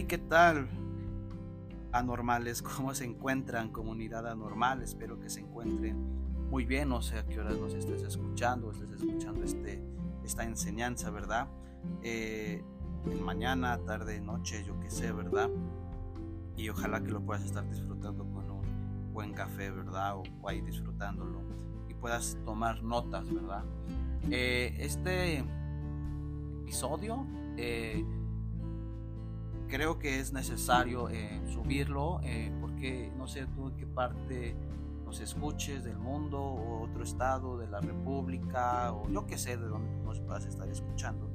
[0.00, 0.66] Hey, ¿qué tal?
[1.92, 3.68] Anormales, ¿cómo se encuentran?
[3.68, 5.94] Comunidad anormal, espero que se encuentren
[6.48, 9.84] muy bien, no sé a qué horas nos estés escuchando, estés escuchando este,
[10.24, 11.48] esta enseñanza, ¿verdad?
[12.02, 12.64] Eh,
[13.10, 15.50] en mañana, tarde, noche, yo qué sé, ¿verdad?
[16.56, 20.16] Y ojalá que lo puedas estar disfrutando con un buen café, ¿verdad?
[20.16, 21.42] O, ahí disfrutándolo
[21.90, 23.66] y puedas tomar notas, ¿verdad?
[24.30, 25.44] Eh, este
[26.62, 27.26] episodio
[27.58, 28.02] eh,
[29.70, 34.56] creo que es necesario eh, subirlo eh, porque no sé tú en qué parte
[35.04, 39.66] nos escuches del mundo o otro estado de la república o yo que sé de
[39.66, 41.30] dónde nos puedas estar escuchando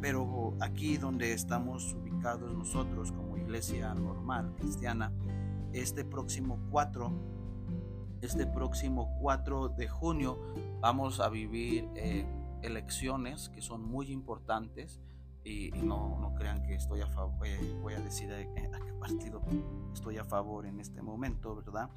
[0.00, 5.12] pero aquí donde estamos ubicados nosotros como iglesia normal cristiana
[5.72, 7.12] este próximo 4
[8.20, 10.38] este próximo 4 de junio
[10.80, 12.24] vamos a vivir eh,
[12.62, 15.00] elecciones que son muy importantes
[15.44, 19.40] y, no, no, crean que estoy a favor, eh, voy a decir a, qué partido
[19.92, 21.90] estoy a favor en este momento, ¿verdad?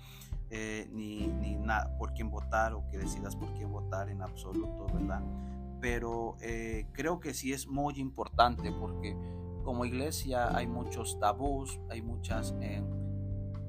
[0.49, 4.87] Eh, ni, ni nada por quién votar o que decidas por quién votar en absoluto,
[4.93, 5.21] ¿verdad?
[5.79, 9.15] Pero eh, creo que sí es muy importante porque
[9.63, 12.55] como iglesia hay muchos tabús, hay muchas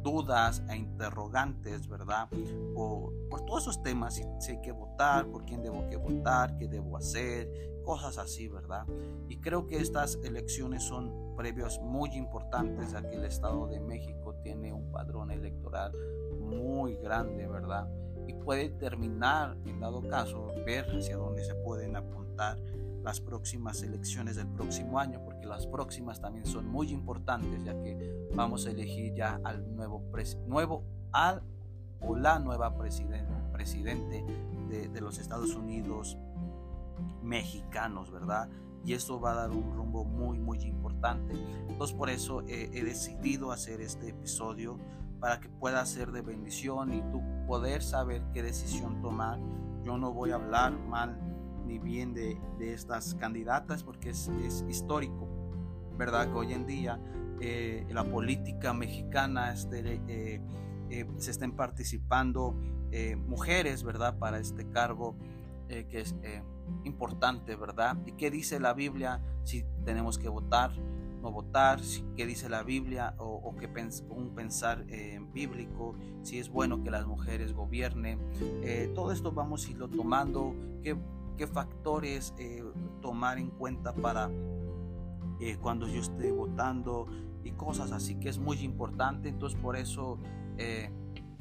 [0.02, 2.28] dudas e interrogantes, ¿verdad?
[2.74, 6.56] O, por todos esos temas, si, si, hay que votar, por quién debo que votar,
[6.58, 8.84] qué debo hacer, cosas así, ¿verdad?
[9.28, 14.34] Y creo que estas elecciones son previos muy importantes, ya que el Estado de México
[14.42, 15.92] tiene un padrón electoral
[16.40, 17.88] muy grande, ¿verdad?
[18.26, 22.58] Y puede terminar, en dado caso, ver hacia dónde se pueden apuntar
[23.04, 28.28] las próximas elecciones del próximo año, porque las próximas también son muy importantes, ya que
[28.34, 30.02] vamos a elegir ya al nuevo,
[30.48, 31.40] nuevo al
[32.00, 34.24] o la nueva presidente, presidente
[34.68, 36.18] de, de los Estados Unidos
[37.22, 38.48] mexicanos, ¿verdad?
[38.84, 41.34] Y esto va a dar un rumbo muy, muy importante.
[41.68, 44.78] Entonces por eso he decidido hacer este episodio
[45.20, 49.38] para que pueda ser de bendición y tú poder saber qué decisión tomar.
[49.82, 51.18] Yo no voy a hablar mal
[51.66, 54.30] ni bien de, estas candidatas porque es,
[54.68, 55.28] histórico,
[55.96, 56.30] ¿verdad?
[56.30, 57.00] Que hoy en día
[57.40, 60.40] eh, la política mexicana este, eh,
[60.90, 62.54] eh, se estén participando
[63.26, 64.18] mujeres, ¿verdad?
[64.18, 65.16] Para este cargo
[65.68, 66.14] que es
[66.84, 67.96] importante, ¿verdad?
[68.06, 70.72] ¿Y qué dice la Biblia si tenemos que votar,
[71.22, 71.80] no votar?
[72.16, 73.68] ¿Qué dice la Biblia o, qué
[74.08, 75.94] un pensar eh, bíblico?
[76.22, 78.20] Si es bueno que las mujeres gobiernen.
[78.62, 80.54] Eh, todo esto vamos a irlo tomando.
[80.82, 80.96] ¿Qué,
[81.46, 82.64] factores eh,
[83.02, 84.30] tomar en cuenta para
[85.60, 87.06] cuando yo esté votando?
[87.44, 89.28] Y cosas así que es muy importante.
[89.28, 90.18] Entonces por eso
[90.56, 90.90] he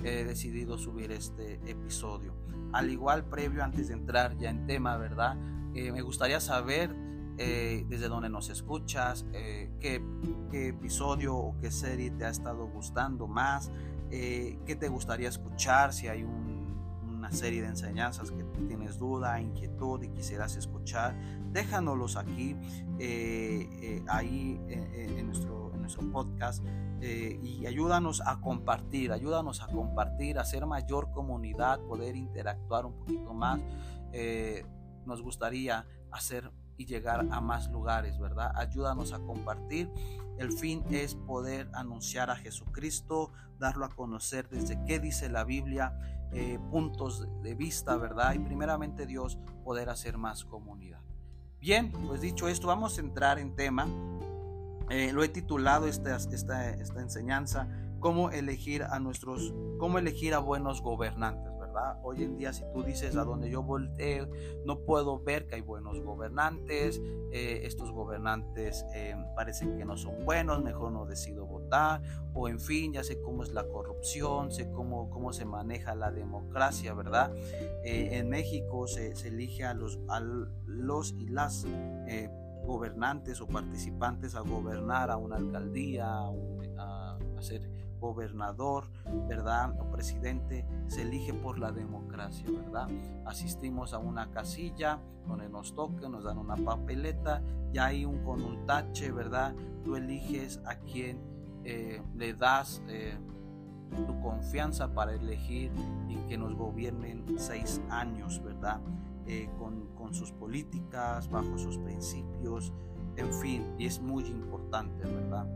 [0.04, 2.45] decidido subir este episodio
[2.76, 5.38] al igual previo antes de entrar ya en tema, ¿verdad?
[5.74, 6.94] Eh, me gustaría saber
[7.38, 10.04] eh, desde dónde nos escuchas, eh, qué,
[10.52, 13.72] episodio o qué serie te ha estado gustando más,
[14.10, 20.10] qué te gustaría escuchar, si hay una serie de enseñanzas que tienes duda, inquietud y
[20.10, 21.14] quisieras escuchar,
[21.52, 22.56] déjanoslos aquí,
[24.08, 25.72] ahí en nuestro
[26.12, 26.64] podcast
[27.08, 32.94] eh, y ayúdanos a compartir, ayúdanos a compartir, a hacer mayor comunidad, poder interactuar un
[32.94, 33.60] poquito más.
[34.12, 34.66] Eh,
[35.06, 38.52] nos gustaría hacer y llegar a más lugares, ¿verdad?
[38.56, 39.88] Ayúdanos a compartir.
[40.40, 46.00] El fin es poder anunciar a Jesucristo, darlo a conocer desde qué dice la Biblia,
[46.32, 48.34] eh, puntos de vista, ¿verdad?
[48.34, 51.02] Y primeramente Dios, poder hacer más comunidad.
[51.60, 53.88] Bien, pues dicho esto, vamos a entrar en tema
[54.90, 57.68] eh, lo he titulado esta, esta, esta enseñanza,
[58.00, 61.52] cómo elegir a nuestros, cómo elegir a buenos gobernantes.
[61.58, 62.00] ¿verdad?
[62.04, 64.30] Hoy en día si tú dices a donde yo volteo,
[64.64, 67.02] no puedo ver que hay buenos gobernantes,
[67.32, 72.02] eh, estos gobernantes eh, parecen que no son buenos, mejor no decido votar,
[72.34, 76.12] o en fin, ya sé cómo es la corrupción, sé cómo, cómo se maneja la
[76.12, 77.34] democracia, ¿verdad?
[77.84, 81.66] en México se, se, elige a los, a los y las
[82.66, 86.08] gobernantes o participantes a gobernar a una alcaldía,
[86.78, 87.70] a, ser
[88.00, 88.90] gobernador,
[89.28, 89.80] ¿verdad?
[89.80, 92.88] O presidente, se elige por la democracia, ¿verdad?
[93.26, 97.42] Asistimos a una casilla donde nos toque, nos dan una papeleta
[97.74, 99.54] y hay un con un tache, ¿verdad?
[99.84, 101.22] Tú eliges a quien
[101.64, 103.18] eh, le das eh,
[104.08, 105.72] tu confianza para elegir
[106.08, 108.82] y que nos gobiernen seis años, ¿verdad?
[109.28, 112.72] Eh, con, con, sus políticas, bajo sus principios,
[113.16, 115.48] en fin, y es muy importante, ¿verdad?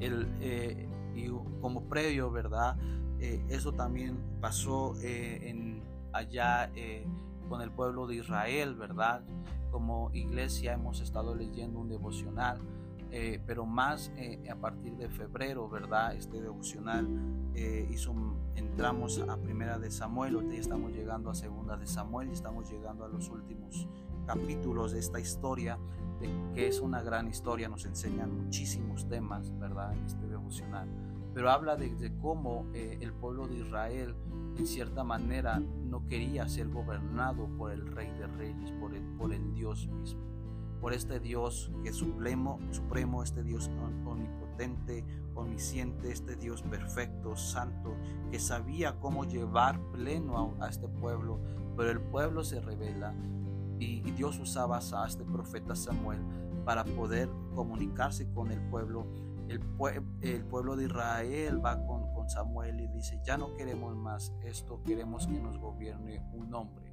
[0.00, 1.28] El, eh, y
[1.60, 2.76] como previo, ¿verdad?
[3.20, 5.82] Eh, eso también pasó en,
[6.12, 6.70] allá
[7.48, 9.22] con el pueblo de Israel, ¿verdad?
[9.70, 12.60] Como iglesia hemos estado leyendo un devocional
[13.10, 16.14] eh, pero más eh, a partir de febrero, ¿verdad?
[16.14, 17.08] Este devocional
[17.54, 18.14] eh, hizo,
[18.54, 23.06] entramos a primera de Samuel, hoy estamos llegando a segunda de Samuel y estamos llegando
[23.06, 23.88] a los últimos
[24.26, 25.78] capítulos de esta historia,
[26.54, 29.94] que es una gran historia, nos enseñan muchísimos temas, ¿verdad?
[29.94, 30.86] En este devocional,
[31.32, 34.14] pero habla de, cómo el pueblo de Israel,
[34.58, 39.32] en cierta manera, no quería ser gobernado por el Rey de Reyes, por el, por
[39.32, 40.37] el Dios mismo
[40.80, 43.70] por este Dios que es supremo, supremo, este Dios
[44.06, 45.04] omnipotente,
[45.34, 47.94] omnisciente, este Dios perfecto, santo,
[48.30, 51.40] que sabía cómo llevar pleno a, este pueblo,
[51.76, 53.14] pero el pueblo se revela
[53.78, 56.18] y, Dios usaba a este profeta Samuel
[56.64, 59.06] para poder comunicarse con el pueblo.
[59.48, 59.60] El,
[60.44, 65.40] pueblo de Israel va con Samuel y dice, ya no queremos más esto, queremos que
[65.40, 66.87] nos gobierne un hombre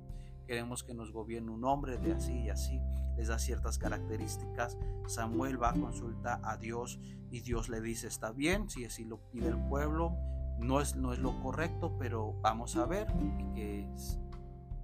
[0.46, 2.82] queremos que nos gobierne un hombre de así y así,
[3.18, 4.78] les da ciertas características.
[5.08, 7.00] Samuel va a consultar a Dios
[7.32, 10.16] y Dios le dice, está bien, si así lo pide el pueblo,
[10.60, 13.08] no es, no es lo correcto, pero vamos a ver
[13.54, 13.88] que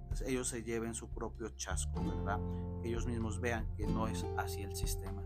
[0.08, 2.38] pues, ellos se lleven su propio chasco, ¿verdad?
[2.82, 5.22] Que ellos mismos vean que no es así el sistema.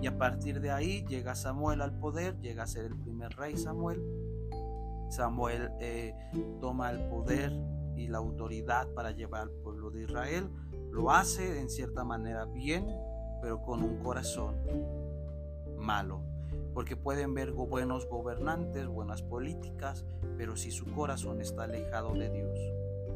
[0.00, 3.56] Y a partir de ahí llega Samuel al poder, llega a ser el primer rey
[3.56, 4.02] Samuel.
[5.10, 6.14] Samuel eh,
[6.60, 7.52] toma el poder
[7.96, 10.50] y la autoridad para llevar al pueblo de Israel.
[10.90, 12.86] Lo hace en cierta manera bien,
[13.42, 14.56] pero con un corazón
[15.78, 16.22] malo.
[16.74, 20.04] Porque pueden ver buenos gobernantes, buenas políticas,
[20.36, 22.58] pero si su corazón está alejado de Dios,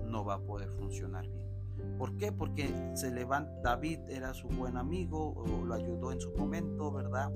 [0.07, 1.49] no va a poder funcionar bien.
[1.99, 2.33] ¿Por qué?
[2.33, 7.31] Porque se levanta, David era su buen amigo, lo ayudó en su momento, ¿verdad?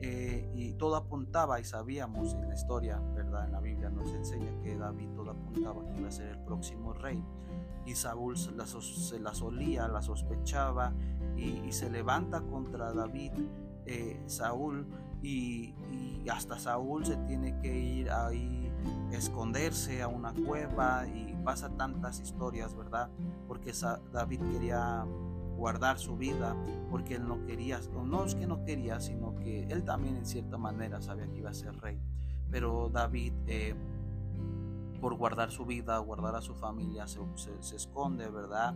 [0.00, 3.46] Eh, y todo apuntaba, y sabíamos en la historia, ¿verdad?
[3.46, 6.92] En la Biblia nos enseña que David todo apuntaba que iba a ser el próximo
[6.92, 7.24] rey.
[7.84, 10.92] Y Saúl se la, solía, la sospechaba,
[11.36, 13.32] y, se levanta contra David,
[13.86, 14.86] eh, Saúl,
[15.22, 15.74] y,
[16.30, 18.70] hasta Saúl se tiene que ir ahí,
[19.10, 23.10] esconderse a una cueva, y pasa tantas historias, ¿verdad?
[23.48, 23.72] Porque
[24.12, 25.04] David quería
[25.58, 26.56] guardar su vida
[26.90, 30.56] porque él no quería, no es que no quería, sino que él también en cierta
[30.56, 32.00] manera sabía que iba a ser rey.
[32.50, 33.74] Pero David, eh,
[35.00, 38.74] por guardar su vida, guardar a su familia, se, esconde, ¿verdad?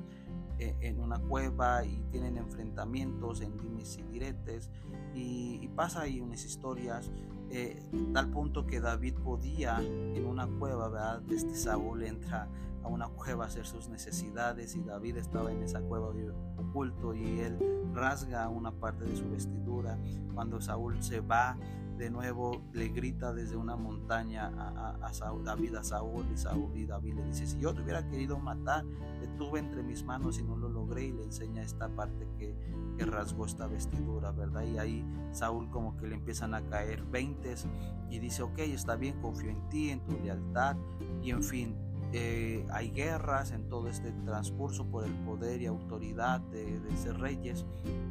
[0.59, 4.71] E, en una cueva y tienen enfrentamientos en dimes y diretes
[5.15, 7.11] y, pasa ahí unas historias
[7.51, 11.23] eh, tal punto que David podía en una cueva, ¿verdad?
[11.31, 12.49] Este Saúl entra
[12.83, 16.13] a una cueva a hacer sus necesidades y David estaba en esa cueva
[16.57, 17.59] oculto y él
[17.93, 19.99] rasga una parte de su vestidura.
[20.35, 21.57] Cuando Saúl se va,
[21.99, 25.13] de nuevo le grita desde una montaña a,
[25.45, 28.85] David a Saúl y, Saúl y David le dice, si yo te hubiera querido matar,
[29.21, 32.55] te tuve entre mis manos y no lo logré y le enseña esta parte que,
[32.99, 34.63] rasgó esta vestidura, ¿verdad?
[34.63, 37.67] Y ahí Saúl como que le empiezan a caer veintes
[38.09, 40.77] y dice, ok, está bien, confío en ti, en tu lealtad
[41.21, 41.77] y en fin,
[42.13, 47.67] eh, hay guerras en todo este transcurso por el poder y autoridad de, de reyes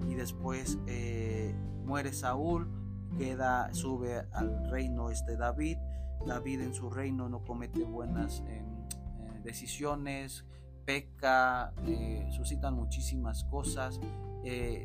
[0.10, 1.56] y después eh,
[1.86, 2.68] muere Saúl,
[3.18, 5.78] queda, sube al reino este David,
[6.26, 8.66] David en su reino no comete buenas em,
[9.20, 10.46] eh, decisiones,
[10.86, 11.74] peca,
[12.32, 14.00] suscitan muchísimas cosas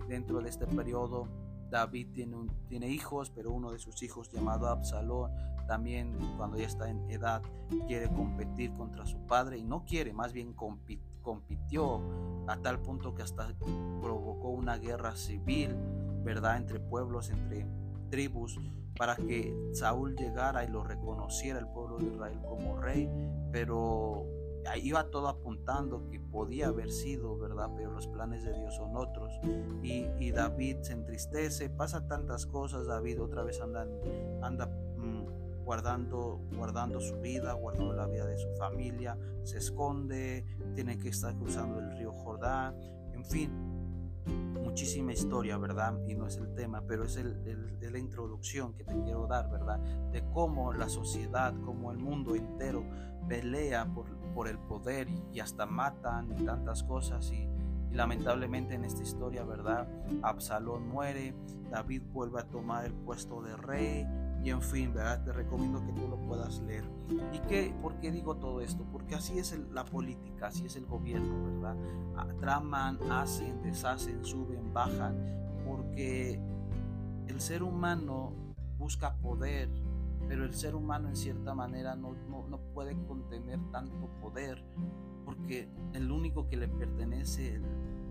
[0.08, 1.26] dentro de este periodo
[1.70, 2.36] David tiene,
[2.68, 5.32] tiene hijos, pero uno de sus hijos llamado Absalón
[5.66, 7.42] también cuando ya está en edad
[7.88, 10.54] quiere competir contra su padre y no quiere, más bien
[11.22, 12.00] compitió
[12.46, 13.52] a tal punto que hasta
[14.00, 15.74] provocó una guerra civil,
[16.24, 16.56] ¿verdad?
[16.56, 17.66] Entre pueblos, entre
[18.08, 18.58] tribus,
[18.96, 23.10] para que Saúl llegara y lo reconociera el pueblo de Israel como rey,
[23.52, 24.26] pero
[24.82, 27.70] iba todo apuntando que podía haber sido, ¿verdad?
[27.76, 29.32] Pero los planes de Dios son otros.
[29.82, 33.86] Y, y David se entristece, pasa tantas cosas, David otra vez anda,
[34.42, 40.44] anda mm, guardando, guardando su vida, guardando la vida de su familia, se esconde,
[40.74, 42.74] tiene que estar cruzando el río Jordán,
[43.12, 43.50] en fin,
[44.76, 45.98] muchísima historia, ¿verdad?
[46.06, 49.78] Y no es el tema, pero es el, la introducción que te quiero dar, ¿verdad?
[50.12, 52.84] De cómo la sociedad, cómo el mundo entero
[53.26, 54.04] pelea por,
[54.34, 57.48] por el poder y, hasta matan y tantas cosas y,
[57.90, 59.88] lamentablemente en esta historia, ¿verdad?
[60.20, 61.34] Absalón muere,
[61.70, 64.06] David vuelve a tomar el puesto de rey
[64.42, 65.24] y en fin, ¿verdad?
[65.24, 66.84] Te recomiendo que tú lo puedas leer.
[67.32, 68.84] ¿Y qué, por qué digo todo esto?
[68.92, 71.76] Porque así es la política, así es el gobierno, ¿verdad?
[72.38, 75.16] Traman, hacen, deshacen, suben, bajan,
[75.66, 76.40] porque
[77.26, 78.32] el ser humano
[78.78, 79.68] busca poder,
[80.28, 82.14] pero el ser humano en cierta manera no,
[82.48, 84.62] no, puede contener tanto poder
[85.24, 87.64] porque el único que le pertenece el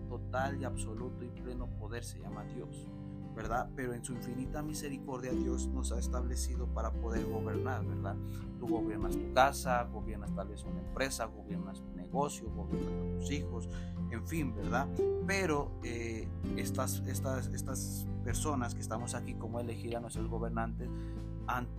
[0.10, 2.88] total y absoluto y pleno poder se llama Dios.
[3.36, 3.70] ¿Verdad?
[3.76, 8.16] Pero en su infinita misericordia Dios nos ha establecido para poder gobernar, ¿verdad?
[8.60, 13.32] Tú gobiernas tu casa, gobiernas tal vez una empresa, gobiernas tu negocio, gobiernas a tus
[13.32, 13.70] hijos,
[14.12, 14.88] en fin, ¿verdad?
[15.28, 20.90] Pero eh, estas, estas, estas personas que estamos aquí como elegir a nuestros gobernantes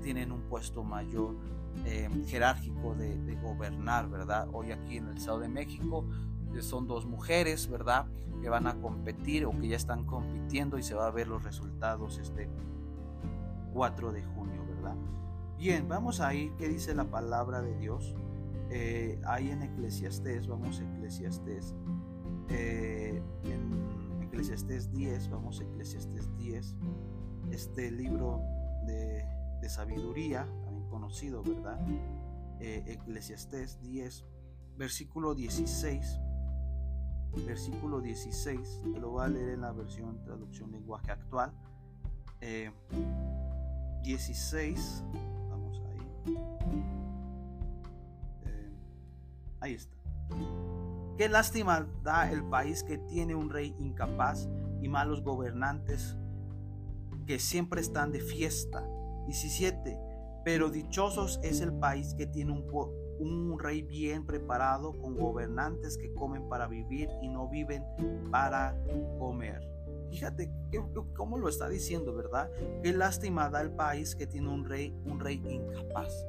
[0.02, 1.36] tienen un puesto mayor
[1.84, 4.48] eh, jerárquico de, de, gobernar, ¿verdad?
[4.52, 6.06] Hoy aquí en el Estado de México
[6.60, 8.06] son dos mujeres, ¿verdad?
[8.40, 11.42] Que van a competir o que ya están compitiendo y se va a ver los
[11.42, 12.48] resultados este
[13.72, 14.96] 4 de junio, ¿verdad?
[15.58, 18.14] Bien, vamos a ir, ¿qué dice la palabra de Dios?
[18.70, 21.74] Eh, ahí en Eclesiastés, vamos a Eclesiastés,
[22.48, 26.74] eh, en Eclesiastés 10, vamos a Eclesiastés 10,
[27.50, 28.40] este libro
[28.86, 29.24] de,
[29.60, 31.78] de sabiduría, también conocido, ¿verdad?
[32.60, 34.24] Eh, Eclesiastés 10,
[34.76, 36.20] versículo 16
[37.44, 41.52] versículo 16, te lo voy a leer en la versión traducción lenguaje actual.
[44.02, 45.18] 16, eh,
[45.50, 45.98] vamos ahí.
[48.44, 48.72] Eh,
[49.60, 49.96] ahí está.
[51.18, 54.48] Qué lástima da el país que tiene un rey incapaz
[54.82, 56.16] y malos gobernantes
[57.26, 58.86] que siempre están de fiesta.
[59.26, 59.98] 17.
[60.44, 62.66] Pero dichosos es el país que tiene un,
[63.18, 67.84] un rey bien preparado con gobernantes que comen para vivir y no viven
[68.30, 68.76] para
[69.18, 69.76] comer.
[70.10, 70.50] Fíjate
[71.14, 72.50] cómo lo está diciendo, ¿verdad?
[72.82, 76.26] Qué lástima da el país que tiene un rey, un rey incapaz.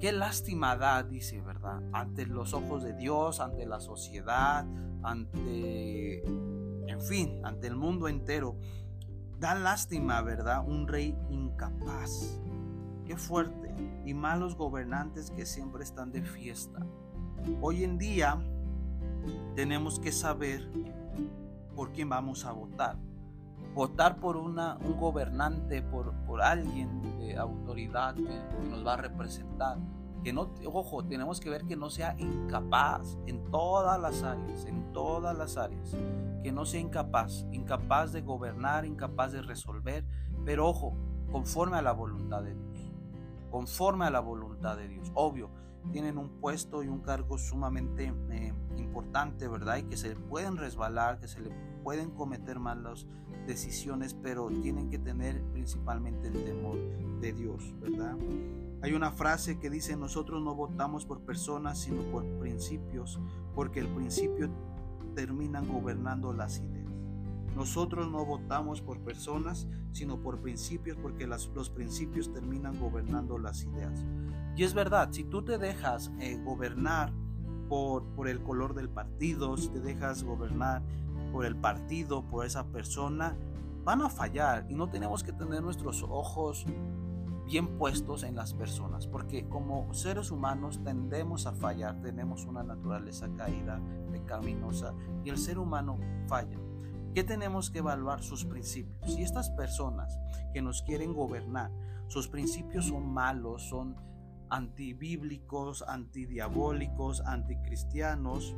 [0.00, 1.82] Qué lástima da, dice, ¿verdad?
[1.92, 4.66] Ante los ojos de Dios, ante la sociedad,
[5.02, 8.56] ante, en fin, ante el mundo entero.
[9.38, 10.64] Da lástima, ¿verdad?
[10.66, 12.40] Un rey incapaz.
[13.08, 13.74] Qué fuerte.
[14.04, 16.80] Y malos gobernantes que siempre están de fiesta.
[17.62, 18.38] Hoy en día
[19.56, 20.70] tenemos que saber
[21.74, 22.98] por quién vamos a votar.
[23.74, 29.78] Votar por una, un gobernante, por, por alguien de autoridad que, nos va a representar.
[30.22, 34.92] Que no, ojo, tenemos que ver que no sea incapaz en todas las áreas, en
[34.92, 35.96] todas las áreas.
[36.42, 40.04] Que no sea incapaz, incapaz de gobernar, incapaz de resolver,
[40.44, 40.92] pero ojo,
[41.32, 42.67] conforme a la voluntad de Dios
[43.50, 45.10] conforme a la voluntad de Dios.
[45.14, 45.50] Obvio,
[45.92, 49.78] tienen un puesto y un cargo sumamente eh, importante, ¿verdad?
[49.78, 51.50] Y que se pueden resbalar, que se le
[51.82, 53.06] pueden cometer malas
[53.46, 56.76] decisiones, pero tienen que tener principalmente el temor
[57.20, 58.16] de Dios, ¿verdad?
[58.82, 63.18] Hay una frase que dice, nosotros no votamos por personas, sino por principios,
[63.54, 64.50] porque el principio
[65.14, 66.87] terminan gobernando las ideas.
[67.56, 74.04] Nosotros no votamos por personas, sino por principios, porque los principios terminan gobernando las ideas.
[74.56, 77.12] Y es verdad, si tú te dejas eh, gobernar
[77.68, 80.82] por, por el color del partido, si te dejas gobernar
[81.32, 83.36] por el partido, por esa persona,
[83.84, 86.66] van a fallar y no tenemos que tener nuestros ojos
[87.46, 93.28] bien puestos en las personas, porque como seres humanos tendemos a fallar, tenemos una naturaleza
[93.36, 93.80] caída,
[94.12, 94.92] pecaminosa,
[95.24, 96.58] y el ser humano falla.
[97.14, 98.22] ¿Qué tenemos que evaluar?
[98.22, 99.12] Sus principios.
[99.12, 100.18] Si estas personas
[100.52, 101.70] que nos quieren gobernar,
[102.08, 103.96] sus principios son malos, son
[104.50, 108.56] antibíblicos, antidiabólicos, anticristianos,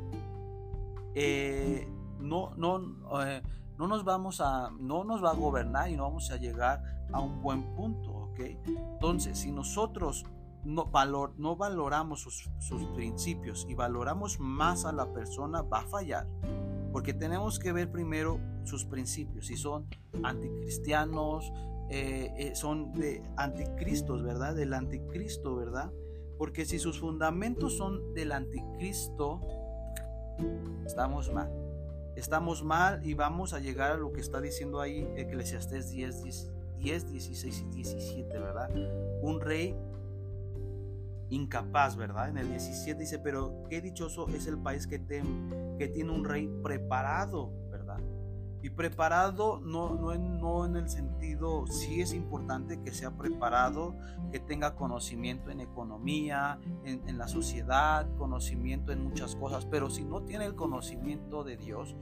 [1.15, 1.87] eh,
[2.19, 3.41] no, no, eh,
[3.77, 6.81] no, nos vamos a, no nos va a gobernar y no vamos a llegar
[7.11, 8.39] a un buen punto, ¿ok?
[8.65, 10.25] Entonces, si nosotros
[10.63, 15.87] no, valor, no valoramos sus, sus principios y valoramos más a la persona, va a
[15.87, 16.27] fallar.
[16.91, 19.87] Porque tenemos que ver primero sus principios, si son
[20.23, 21.51] anticristianos,
[21.89, 24.55] eh, eh, son de anticristos, ¿verdad?
[24.55, 25.91] Del anticristo, ¿verdad?
[26.37, 29.41] Porque si sus fundamentos son del anticristo,
[30.85, 31.51] estamos mal.
[32.15, 36.23] Estamos mal y vamos a llegar a lo que está diciendo ahí Eclesiastés 10,
[36.77, 38.69] 10, 16 y 17, ¿verdad?
[39.21, 39.75] Un rey
[41.29, 42.29] incapaz, ¿verdad?
[42.29, 44.99] En el 17 dice, pero qué dichoso es el país que,
[45.81, 47.97] que tiene un rey preparado, ¿verdad?
[48.61, 53.95] Y preparado no, no, no en el sentido, sí es importante que sea preparado,
[54.31, 60.21] que tenga conocimiento en economía, en, la sociedad, conocimiento en muchas cosas, pero si no
[60.21, 61.95] tiene el conocimiento de Dios,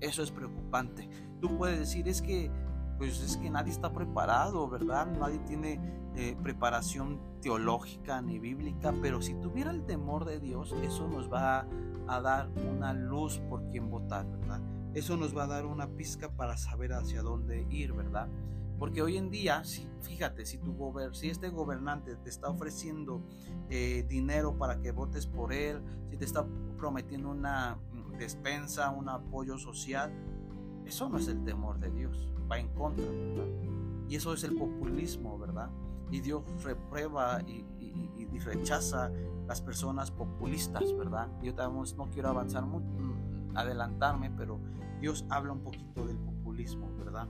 [0.00, 1.10] eso es preocupante.
[1.42, 2.50] Tú puedes decir, es que
[2.96, 5.08] pues es que nadie está preparado, ¿verdad?
[5.08, 5.78] Nadie tiene
[6.14, 11.66] eh, preparación teológica ni bíblica, pero si tuviera el temor de Dios, eso nos va
[12.08, 14.60] a, dar una luz por quien votar, ¿verdad?
[14.94, 18.28] Eso nos va a dar una pizca para saber hacia dónde ir, ¿verdad?
[18.78, 20.74] Porque hoy en día, si, fíjate, si, tu
[21.12, 23.22] si este gobernante te está ofreciendo
[23.70, 26.46] eh, dinero para que votes por él, si te está
[26.76, 30.12] prometiendo una mm, despensa, un apoyo social,
[30.84, 33.46] Eso no es el temor de Dios, va en contra, ¿verdad?
[34.08, 35.68] Y eso es el populismo, ¿verdad?
[36.10, 37.64] Y Dios reprueba y,
[38.44, 39.10] rechaza
[39.46, 41.28] las personas populistas, ¿verdad?
[41.42, 41.52] Yo
[41.96, 44.60] no quiero avanzar mm, adelantarme, pero
[45.00, 47.28] Dios habla un poquito del populismo, ¿verdad?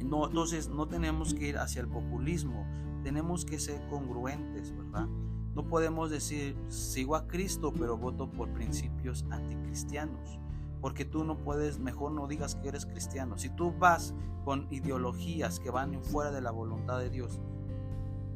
[0.00, 2.66] No, entonces no tenemos que ir hacia el populismo,
[3.02, 5.06] tenemos que ser congruentes, ¿verdad?
[5.54, 10.38] No podemos decir, sigo a Cristo, pero voto por principios anticristianos.
[10.80, 13.36] Porque tú no puedes, mejor no digas que eres cristiano.
[13.36, 14.14] Si tú vas
[14.44, 17.40] con ideologías que van fuera de la voluntad de Dios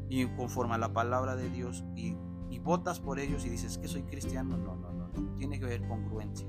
[0.09, 2.17] y conforme a la palabra de Dios y,
[2.65, 5.37] votas por ellos y dices que soy cristiano, no, no, no, no.
[5.37, 6.47] Tiene que haber congruencia.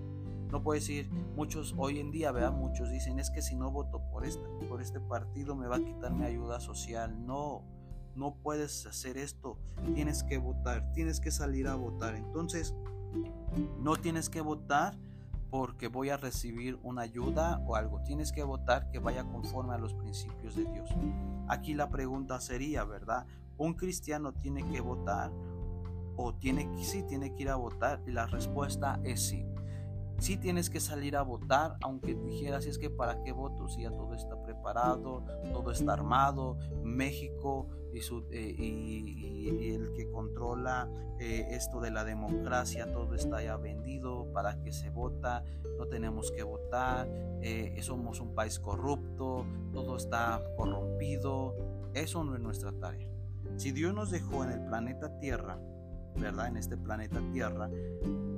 [0.50, 2.54] No puedes decir, muchos hoy en día, ¿verdad?
[2.54, 5.80] Muchos dicen, es que si no voto por este, por este partido me va a
[5.80, 7.26] quitar mi ayuda social.
[7.26, 7.64] No,
[8.16, 9.58] no puedes hacer esto,
[9.94, 12.16] tienes que votar, tienes que salir a votar.
[12.16, 12.74] Entonces,
[13.80, 14.98] no tienes que votar
[15.50, 19.78] porque voy a recibir una ayuda o algo, tienes que votar que vaya conforme a
[19.78, 20.90] los principios de Dios.
[21.48, 23.26] Aquí la pregunta sería, ¿verdad?
[23.58, 25.32] ¿Un cristiano tiene que votar
[26.16, 28.02] o tiene sí tiene que ir a votar?
[28.08, 29.46] Y la respuesta es sí.
[30.20, 33.92] Sí tienes que salir a votar, aunque dijeras, es que para qué voto si ya
[33.92, 37.68] todo está preparado, todo está armado, México
[38.32, 44.62] eh, y, el que controla eh, esto de la democracia, todo está ya vendido, para
[44.62, 45.44] que se vota,
[45.78, 47.08] no tenemos que votar,
[47.42, 51.56] eh, somos un país corrupto, todo está corrompido,
[51.94, 53.10] eso no es nuestra tarea.
[53.56, 55.58] Si Dios nos dejó en el planeta Tierra,
[56.16, 56.48] ¿verdad?
[56.48, 57.70] En este planeta Tierra,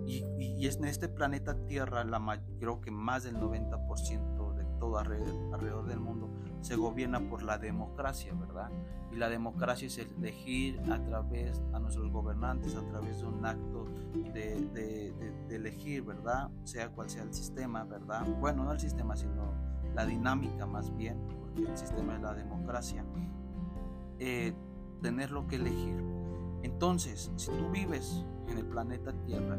[0.08, 0.24] y,
[0.66, 6.30] en este planeta Tierra, la, creo que más del 90% de todo alrededor del mundo
[6.62, 8.70] se gobierna por la democracia, ¿verdad?
[9.12, 13.88] Y la democracia es elegir a través a nuestros gobernantes, a través de un acto
[14.34, 15.14] de,
[15.50, 16.50] elegir, ¿verdad?
[16.64, 18.26] Sea cual sea el sistema, ¿verdad?
[18.40, 19.54] Bueno, no el sistema, sino
[19.94, 23.04] la dinámica más bien, porque el sistema es la democracia.
[24.20, 24.54] Eh,
[25.02, 26.17] tener lo que elegir.
[26.64, 29.58] Entonces, si tú vives en el planeta Tierra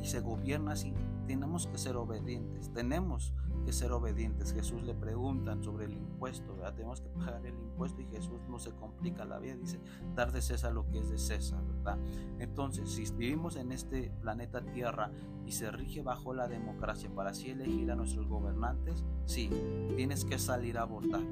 [0.00, 0.92] y, se gobierna así,
[1.26, 3.32] tenemos que ser obedientes, tenemos
[3.64, 4.52] que ser obedientes.
[4.52, 6.74] Jesús le preguntan sobre el impuesto, ¿verdad?
[6.74, 9.80] Tenemos que pagar el impuesto y Jesús no se complica la vida, dice,
[10.14, 11.98] dar de César lo que es de César, ¿verdad?
[12.38, 15.10] Entonces, si vivimos en este planeta Tierra
[15.46, 19.48] y se rige bajo la democracia para así elegir a nuestros gobernantes, sí,
[19.96, 21.22] tienes que salir a votar.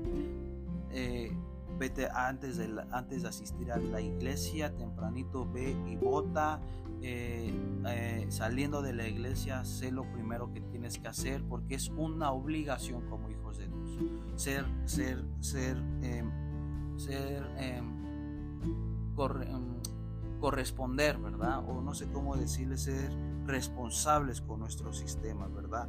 [0.91, 1.37] Eh,
[1.83, 6.61] vete antes de, antes de asistir a la iglesia, tempranito ve y vota.
[7.05, 7.53] Eh,
[7.89, 12.31] eh, saliendo de la iglesia, sé lo primero que tienes que hacer porque es una
[12.31, 13.99] obligación como hijos de Dios.
[14.37, 16.31] Ser, ser, ser, em,
[16.97, 17.85] ser em,
[19.43, 19.72] em,
[20.43, 21.63] corresponder, ¿verdad?
[21.69, 23.13] O no sé cómo decirle, ser
[23.47, 25.89] responsables con nuestro sistema, ¿verdad?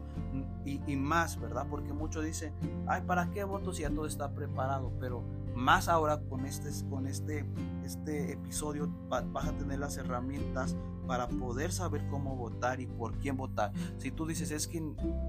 [0.63, 1.65] Y, más, ¿verdad?
[1.67, 2.53] Porque muchos dicen,
[2.87, 4.91] ay, ¿para qué voto si ya todo está preparado?
[4.99, 5.23] Pero
[5.55, 7.45] más ahora con este, con este,
[7.83, 10.75] este episodio vas a tener las herramientas
[11.07, 13.71] para poder saber cómo votar y por quién votar.
[13.97, 14.81] Si tú dices es que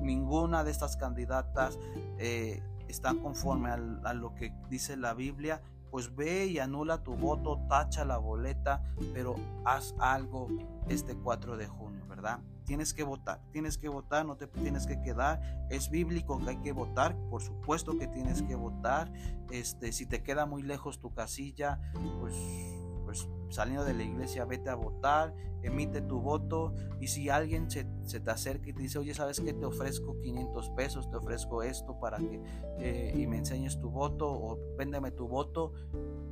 [0.03, 1.79] ninguna de estas candidatas
[2.19, 5.63] eh, está conforme a lo que dice la Biblia,
[5.95, 10.49] pues ve y anula tu voto, tacha la boleta, pero haz algo
[10.89, 12.41] este 4 de junio, ¿verdad?
[12.65, 15.41] tienes que votar, tienes que votar, no te tienes que quedar.
[15.71, 19.13] Es bíblico que hay que votar, por supuesto que tienes que votar.
[19.53, 21.79] Este, si te queda muy lejos tu casilla,
[22.21, 22.35] pues
[23.15, 27.85] pues saliendo de la iglesia, vete a votar, emite tu voto y si alguien se,
[27.85, 29.53] te acerca y te dice, oye, ¿sabes qué?
[29.53, 32.41] Te ofrezco 500 pesos, te ofrezco esto para que
[32.79, 35.73] eh, y me enseñes tu voto o véndeme tu voto,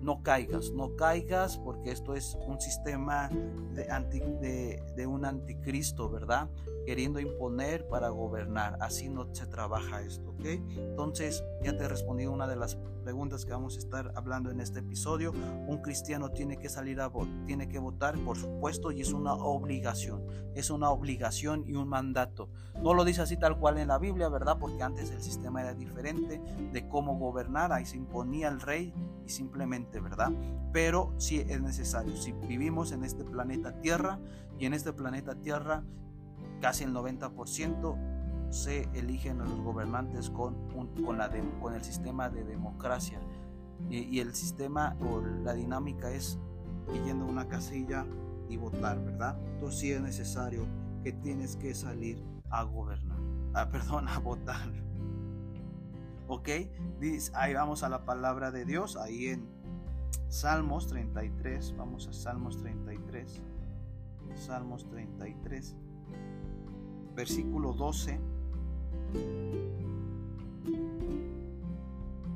[0.01, 3.31] no caigas, no caigas porque esto es un sistema
[3.73, 6.51] de, de un anticristo, ¿verdad?
[6.85, 10.45] Queriendo imponer para gobernar, así no se trabaja esto, ¿ok?
[10.45, 14.61] Entonces, ya te he respondido una de las preguntas que vamos a estar hablando en
[14.61, 15.33] este episodio.
[15.67, 19.35] Un cristiano tiene que salir a votar, tiene que votar, por supuesto, y es una
[19.35, 20.25] obligación.
[20.55, 22.49] Es una obligación y un mandato.
[22.83, 24.59] No lo dice así tal cual en la Biblia, ¿verdad?
[24.59, 26.41] Porque antes el sistema era diferente
[26.73, 28.95] de cómo gobernar, ahí se imponía el rey
[29.27, 30.33] y simplemente, ¿verdad?
[30.73, 32.17] Pero sí es necesario.
[32.17, 34.19] Si vivimos en este planeta Tierra
[34.59, 35.85] y en este planeta Tierra
[36.61, 38.12] casi el 90%
[38.53, 40.55] se eligen a los gobernantes con,
[41.05, 43.19] con, la con el sistema de democracia.
[43.89, 46.39] Y, el sistema o la dinámica es
[47.05, 48.07] yendo a una casilla
[48.49, 49.39] y votar, ¿verdad?
[49.55, 50.67] Entonces sí es necesario
[51.03, 53.19] que tienes que salir a gobernar,
[53.55, 54.71] ah, perdón, a votar.
[56.29, 56.49] ¿Ok?
[57.35, 59.49] Ahí vamos a la palabra de Dios, ahí en
[60.29, 63.43] Salmos 33, vamos a Salmos 33,
[64.35, 65.75] Salmos 33,
[67.15, 68.32] versículo 12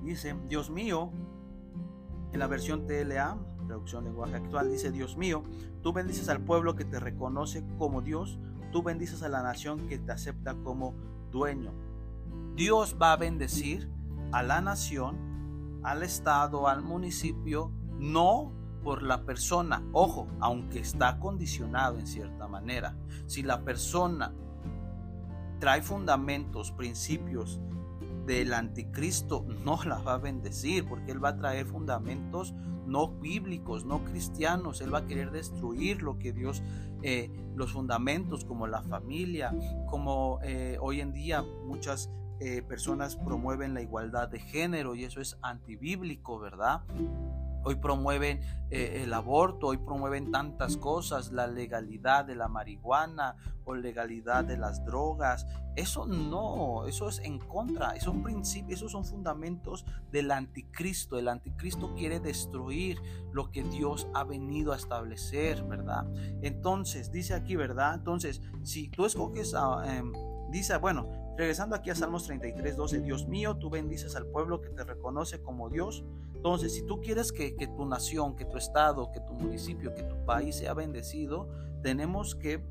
[0.03, 1.11] Dice, Dios mío,
[2.33, 5.43] en la versión TLA, traducción lenguaje actual, dice, Dios mío,
[5.83, 8.39] tú bendices al pueblo que te reconoce como Dios,
[8.73, 10.95] tú bendices a la nación que te acepta como
[11.31, 11.73] dueño.
[12.55, 13.91] Dios va a bendecir
[14.33, 19.83] a la nación, al estado, al municipio, no por la persona.
[19.93, 22.97] Ojo, aunque está condicionado en cierta manera.
[23.27, 24.33] Si la persona
[25.59, 27.61] trae fundamentos, principios
[28.27, 32.55] del anticristo, no la va a bendecir porque él va a traer fundamentos
[32.87, 34.81] no bíblicos, no cristianos.
[34.81, 36.63] Él va a querer destruir lo que Dios,
[37.03, 39.55] eh, los fundamentos como la familia,
[39.89, 45.21] como eh, hoy en día muchas eh, personas promueven la igualdad de género y eso
[45.21, 46.83] es antibíblico, ¿verdad?
[47.67, 53.75] Hoy promueven eh, el aborto, hoy promueven tantas cosas, la legalidad de la marihuana o
[53.75, 55.47] legalidad de las drogas.
[55.75, 61.19] Eso no, eso es en contra, esos son principios, esos son fundamentos del anticristo.
[61.19, 63.03] El anticristo quiere destruir
[63.33, 66.07] lo que Dios ha venido a establecer, ¿verdad?
[66.43, 67.97] Entonces, dice aquí, ¿verdad?
[67.97, 69.55] Entonces, si tú escoges.
[69.85, 70.13] Em,
[70.51, 74.71] dice, bueno, regresando aquí a Salmos 33, 12, Dios mío, tú bendices al pueblo que
[74.71, 76.05] te reconoce como Dios.
[76.37, 80.25] Entonces, si tú quieres que, tu nación, que tu estado, que tu municipio, que tu
[80.25, 81.49] país sea bendecido,
[81.83, 82.63] tenemos que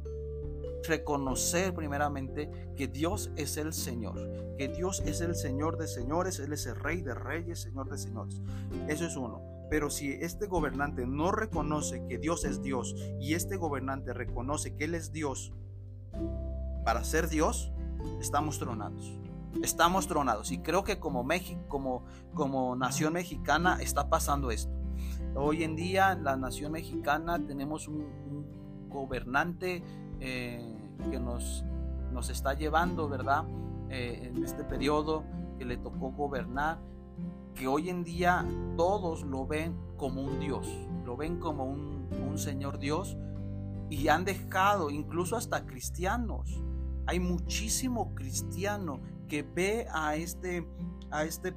[0.87, 4.15] reconocer primeramente que Dios es el Señor,
[4.57, 7.97] que Dios es el Señor de señores, Él es el Rey de reyes, Señor de
[7.97, 8.39] señores.
[8.87, 9.41] Eso es uno.
[9.69, 14.85] Pero si este gobernante no reconoce que Dios es Dios y este gobernante reconoce que
[14.85, 15.53] Él es Dios
[16.85, 17.73] para ser Dios,
[18.21, 19.24] estamos tronados.
[19.61, 20.51] Estamos tronados.
[20.51, 24.73] Y creo que como México, como, como nación mexicana, está pasando esto.
[25.35, 28.25] Hoy en día, la nación mexicana tenemos un,
[28.89, 29.83] gobernante
[30.21, 30.73] eh,
[31.11, 31.65] que nos,
[32.13, 33.43] nos está llevando, ¿verdad?
[33.89, 35.25] Eh, en este periodo
[35.57, 36.79] que le tocó gobernar,
[37.53, 38.45] que hoy en día
[38.77, 40.65] todos lo ven como un Dios,
[41.03, 43.17] lo ven como un, un Señor Dios
[43.89, 46.61] y han dejado incluso hasta cristianos
[47.07, 50.67] hay muchísimo cristiano que ve a este,
[51.11, 51.55] a este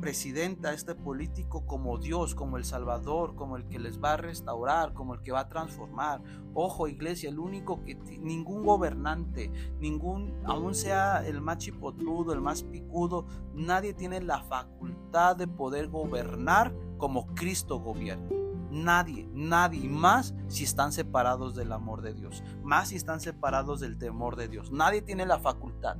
[0.00, 4.16] presidente, a este político como Dios, como el Salvador, como el que les va a
[4.16, 6.22] restaurar, como el que va a transformar.
[6.54, 12.62] Ojo, iglesia, el único que ningún gobernante, ningún, aún sea el más chipotrudo, el más
[12.64, 18.39] picudo, nadie tiene la facultad de poder gobernar como Cristo gobierna.
[18.70, 23.98] Nadie, nadie más si están separados del amor de Dios, más si están separados del
[23.98, 24.70] temor de Dios.
[24.70, 25.96] Nadie tiene la facultad,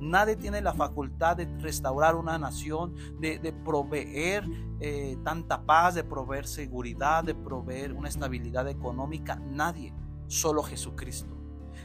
[0.00, 4.44] nadie tiene la facultad de restaurar una nación, de, proveer
[4.80, 9.36] eh, tanta paz, de proveer seguridad, de proveer una estabilidad económica.
[9.36, 9.92] Nadie,
[10.28, 11.41] solo Jesucristo.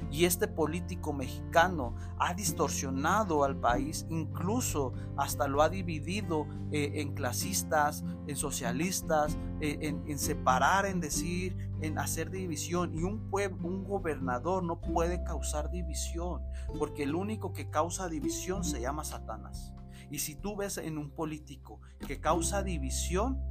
[0.09, 7.13] Y este político mexicano ha distorsionado al país, incluso hasta lo ha dividido eh, en
[7.13, 12.97] clasistas, en socialistas, eh, en, separar, en decir, en hacer división.
[12.97, 16.41] Y un pueblo, un gobernador no puede causar división,
[16.79, 19.73] porque el único que causa división se llama Satanás.
[20.09, 23.41] Y si tú ves en un político que causa división,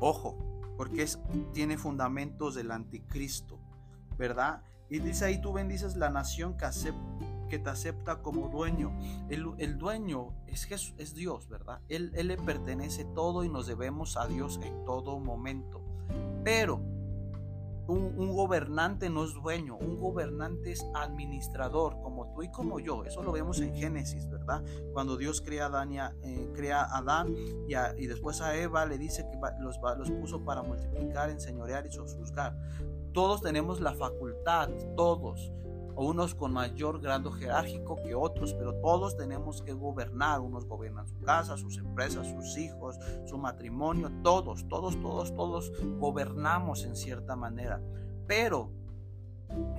[0.00, 0.38] ojo,
[0.76, 1.06] porque
[1.52, 3.60] tiene fundamentos del anticristo,
[4.18, 4.62] ¿verdad?
[4.88, 6.66] Y dice ahí, tú bendices la nación que,
[7.48, 8.96] que te acepta como dueño.
[9.28, 11.80] El, dueño es, Jesús, es Dios, ¿verdad?
[11.88, 15.82] Él, él le pertenece todo y nos debemos a Dios en todo momento.
[16.44, 16.80] Pero
[17.88, 23.04] un, gobernante no es dueño, un gobernante es administrador, como tú y como yo.
[23.04, 24.62] Eso lo vemos en Génesis, ¿verdad?
[24.92, 27.34] Cuando Dios crea a Adán, y, eh, crea a Adán
[27.68, 32.56] y, después a Eva le dice que los, los puso para multiplicar, enseñorear y sojuzgar.
[33.16, 35.50] Todos tenemos la facultad, todos,
[35.96, 40.40] unos con mayor grado jerárquico que otros, pero todos tenemos que gobernar.
[40.40, 46.84] Unos gobiernan su casa, sus empresas, sus hijos, su matrimonio, todos, todos, todos, todos gobernamos
[46.84, 47.80] en cierta manera.
[48.26, 48.70] Pero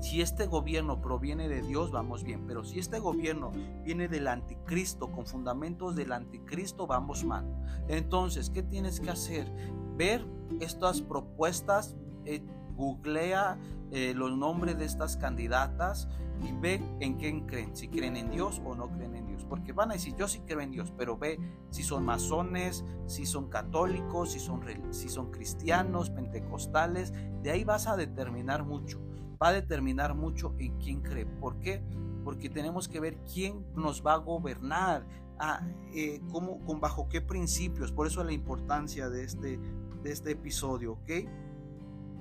[0.02, 2.47] si este gobierno proviene de Dios, vamos bien.
[2.47, 3.52] Pero si este gobierno
[3.84, 7.45] viene del anticristo, con fundamentos del anticristo, vamos mal.
[7.88, 9.47] Entonces, ¿qué tienes que hacer?
[9.95, 10.26] Ver
[10.60, 11.95] estas propuestas.
[12.26, 12.43] Eh,
[12.78, 13.58] googlea
[13.92, 16.08] eh, los nombres de estas candidatas
[16.42, 19.46] y ve en quién creen, si creen en Dios o no creen en Dios.
[19.46, 23.26] Porque van a decir, yo sí creo en Dios, pero ve si son masones, si
[23.26, 24.62] son católicos, si son,
[24.92, 27.13] si son cristianos, pentecostales.
[27.42, 29.02] De ahí vas a determinar mucho.
[29.42, 31.26] Va a determinar mucho en quién cree.
[31.26, 31.84] ¿Por qué?
[32.24, 35.06] Porque tenemos que ver quién nos va a gobernar.
[35.40, 35.62] Ah,
[35.94, 37.92] eh, cómo, con bajo qué principios.
[37.92, 39.60] Por eso la importancia de este,
[40.04, 41.12] de este episodio, ¿ok?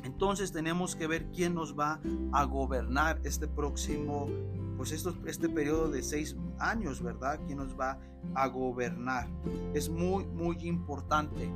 [0.05, 2.01] Entonces tenemos que ver quién nos va
[2.33, 4.29] a gobernar este próximo,
[4.77, 7.41] pues este periodo de seis años, ¿verdad?
[7.47, 7.99] ¿Quién nos va
[8.35, 9.29] a gobernar?
[9.75, 11.51] Es muy, muy importante.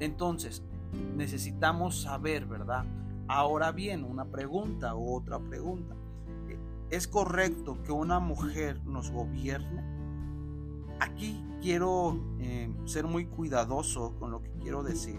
[0.00, 0.62] Entonces,
[1.16, 2.84] necesitamos saber, ¿verdad?
[3.28, 5.96] Ahora bien, una pregunta u otra pregunta.
[6.90, 9.82] ¿Es correcto que una mujer nos gobierne?
[11.00, 15.18] Aquí quiero eh, ser muy cuidadoso con lo que quiero decir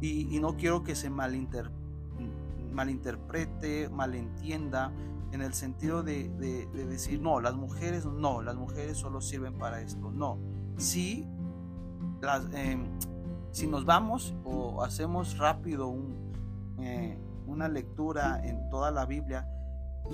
[0.00, 4.92] y, no quiero que se malinterprete, malentienda
[5.32, 6.28] en el sentido de,
[6.72, 10.10] decir, no, las mujeres no, las mujeres solo sirven para esto.
[10.10, 10.38] No,
[10.76, 11.26] sí,
[12.52, 12.86] em,
[13.50, 15.94] si nos vamos o hacemos rápido
[16.80, 19.48] eh, una lectura en toda la Biblia,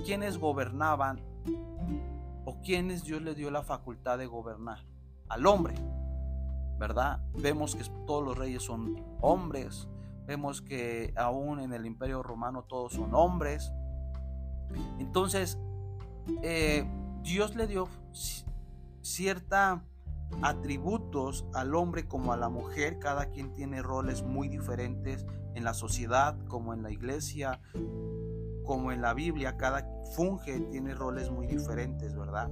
[0.03, 1.21] ¿quiénes gobernaban
[2.45, 4.79] o quiénes Dios le dio la facultad de gobernar?
[5.29, 5.75] Al hombre.
[6.77, 7.21] ¿Verdad?
[7.33, 9.87] Vemos que todos los reyes son hombres,
[10.25, 13.71] vemos que aún en el imperio romano todos son hombres.
[14.99, 15.57] Entonces,
[16.41, 16.85] eh,
[17.21, 17.87] Dios le dio
[19.01, 19.83] cierta
[20.41, 25.73] atributos al hombre como a la mujer, cada quien tiene roles muy diferentes en la
[25.73, 27.61] sociedad, como en la iglesia,
[28.65, 32.49] como en la Biblia, cada funge tiene roles muy diferentes, ¿verdad?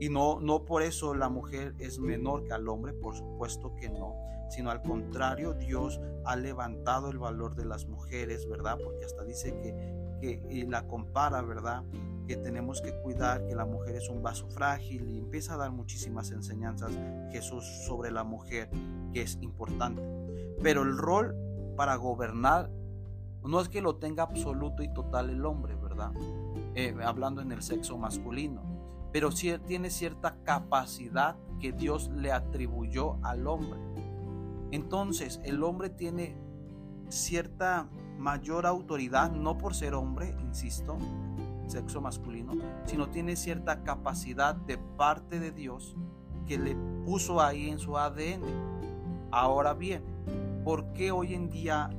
[0.00, 3.90] Y no, no por eso la mujer es menor que al hombre, por supuesto que
[3.90, 4.14] no,
[4.48, 8.78] sino al contrario, Dios ha levantado el valor de las mujeres, ¿verdad?
[8.82, 9.74] Porque hasta dice que,
[10.18, 11.84] que y la compara, ¿verdad?
[12.26, 15.70] Que tenemos que cuidar, que la mujer es un vaso frágil y empieza a dar
[15.70, 16.92] muchísimas enseñanzas
[17.30, 18.70] Jesús sobre la mujer,
[19.12, 20.02] que es importante.
[20.62, 21.36] Pero el rol
[21.76, 22.70] para gobernar
[23.44, 26.12] no es que lo tenga absoluto y total el hombre, ¿verdad?
[26.74, 28.69] Eh, hablando en el sexo masculino
[29.12, 33.80] pero sí tiene cierta capacidad que Dios le atribuyó al hombre.
[34.70, 36.36] Entonces el hombre tiene
[37.08, 40.96] cierta mayor autoridad, no por ser hombre, insisto,
[41.66, 42.52] sexo masculino,
[42.84, 45.96] sino tiene cierta capacidad de parte de Dios
[46.46, 48.42] que le puso ahí en su ADN.
[49.30, 50.02] Ahora bien,
[50.64, 51.90] ¿por qué hoy en día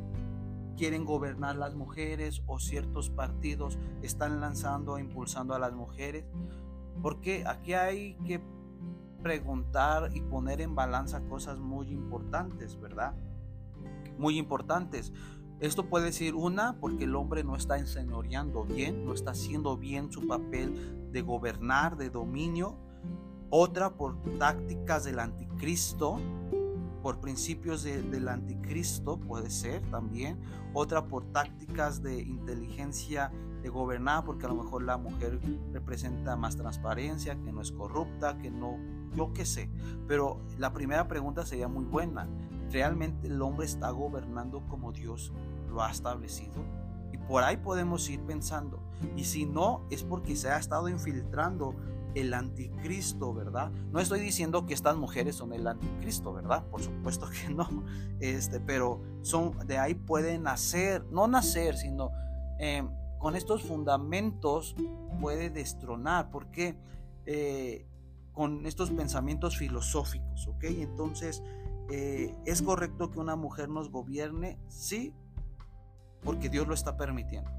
[0.78, 6.26] quieren gobernar las mujeres o ciertos partidos están lanzando e impulsando a las mujeres?
[7.02, 8.42] Porque aquí hay que
[9.22, 13.14] preguntar y poner en balanza cosas muy importantes, ¿verdad?
[14.18, 15.14] Muy importantes.
[15.60, 20.12] Esto puede decir una, porque el hombre no está enseñoreando bien, no está haciendo bien
[20.12, 22.78] su papel de gobernar, de dominio.
[23.52, 26.20] Otra, por tácticas del anticristo,
[27.02, 30.40] por principios del anticristo, puede ser también.
[30.74, 35.40] Otra, por tácticas de inteligencia de gobernar, porque a lo mejor la mujer
[35.72, 38.78] representa más transparencia, que no es corrupta, que no,
[39.16, 39.70] yo qué sé.
[40.08, 42.28] Pero la primera pregunta sería muy buena.
[42.72, 45.34] ¿Realmente el hombre está gobernando como Dios
[45.70, 46.64] lo ha establecido?
[47.12, 48.82] Y por ahí podemos ir pensando.
[49.16, 51.76] Y si no, es porque se ha estado infiltrando
[52.16, 53.72] el anticristo, ¿verdad?
[53.92, 56.66] No estoy diciendo que estas mujeres son el anticristo, ¿verdad?
[56.66, 57.68] Por supuesto que no.
[58.20, 62.12] Este, pero son de ahí pueden nacer, no nacer, sino
[62.60, 62.84] eh,
[63.20, 64.76] con estos fundamentos
[65.20, 66.78] puede destronar, porque
[67.26, 67.88] eh,
[68.34, 70.64] con estos pensamientos filosóficos, ¿ok?
[70.64, 71.44] Entonces,
[71.92, 74.58] eh, ¿es correcto que una mujer nos gobierne?
[74.70, 75.14] Sí,
[76.24, 77.52] porque Dios lo está permitiendo.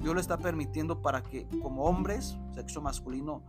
[0.00, 3.42] Dios lo está permitiendo para que como hombres, sexo masculino,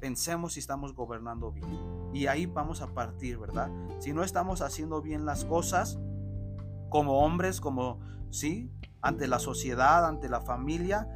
[0.00, 1.78] pensemos si estamos gobernando bien.
[2.12, 3.70] Y ahí vamos a partir, ¿verdad?
[3.98, 5.98] Si no estamos haciendo bien las cosas,
[6.88, 11.08] como hombres, como, sí, ante la sociedad, ante la familia,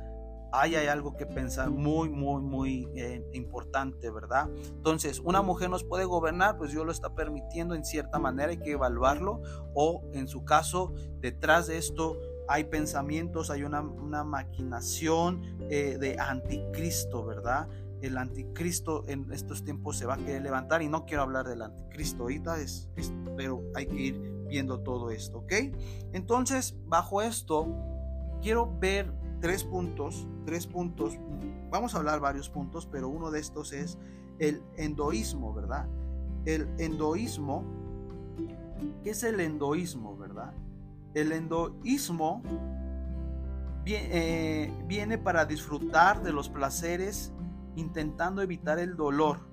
[0.53, 4.49] ahí hay algo que pensar muy, muy, muy eh, importante, ¿verdad?
[4.68, 8.59] Entonces, una mujer nos puede gobernar, pues Dios lo está permitiendo en cierta manera, hay
[8.59, 9.42] que evaluarlo,
[9.75, 12.16] o en su caso, detrás de esto
[12.47, 17.68] hay pensamientos, hay una, maquinación eh, de anticristo, ¿verdad?
[18.05, 21.62] El anticristo en estos tiempos se va a querer levantar y no quiero hablar del
[21.62, 22.90] anticristo ahorita, es,
[23.35, 25.53] pero hay que ir viendo todo esto, ¿ok?
[26.12, 27.67] Entonces, bajo esto,
[28.43, 31.19] quiero ver tres puntos, tres puntos,
[31.71, 33.97] vamos a hablar varios puntos, pero uno de estos es
[34.38, 35.88] el endoísmo, ¿verdad?
[36.45, 37.64] El endoísmo,
[39.03, 40.53] ¿qué es el endoísmo, verdad?
[41.14, 42.43] El endoísmo
[43.87, 47.34] eh, viene para disfrutar de los placeres
[47.77, 49.53] intentando evitar el dolor.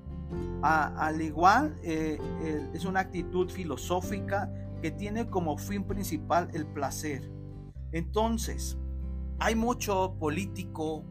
[0.61, 2.17] al igual, eh,
[2.73, 4.49] es una actitud filosófica
[4.81, 7.29] que tiene como fin principal el placer.
[7.91, 8.77] Entonces,
[9.39, 11.03] hay mucho político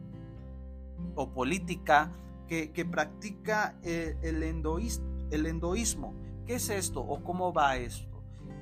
[1.15, 2.13] o política
[2.49, 6.15] que, practica el, el, endoísmo.
[6.47, 8.11] ¿Qué es esto o cómo va esto?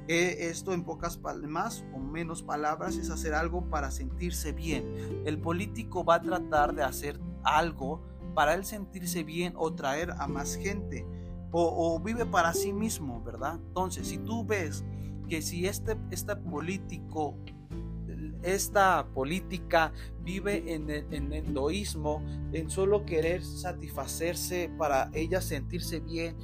[0.09, 5.23] Eh, esto en pocas más o menos palabras es hacer algo para sentirse bien.
[5.27, 8.03] El político va a tratar de hacer algo
[8.39, 11.05] para él sentirse bien o traer a más gente
[11.51, 13.57] o, vive para sí mismo, ¿verdad?
[13.57, 14.85] Entonces, si tú ves
[15.29, 17.35] que si este, este político
[18.45, 22.23] esta política vive en, endoísmo,
[22.53, 26.37] en solo querer satisfacerse para ella sentirse bien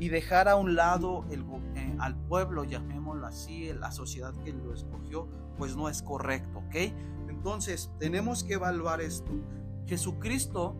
[0.00, 1.42] y dejar a un lado el,
[1.76, 6.92] eh, al pueblo, llamémoslo así, la sociedad que lo escogió, pues no es correcto, ¿ok?
[7.28, 9.30] Entonces tenemos que evaluar esto.
[9.86, 10.76] Jesucristo,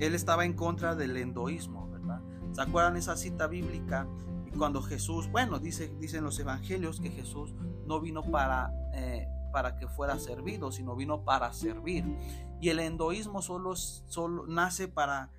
[0.00, 2.20] él estaba en contra del endoísmo, ¿verdad?
[2.52, 4.08] ¿Se acuerdan esa cita bíblica?
[4.46, 7.54] Y cuando Jesús, bueno, dice, dicen los evangelios que Jesús
[7.86, 12.04] no vino para, eh, para que fuera servido, sino vino para servir.
[12.60, 15.30] Y el endoísmo solo, solo nace para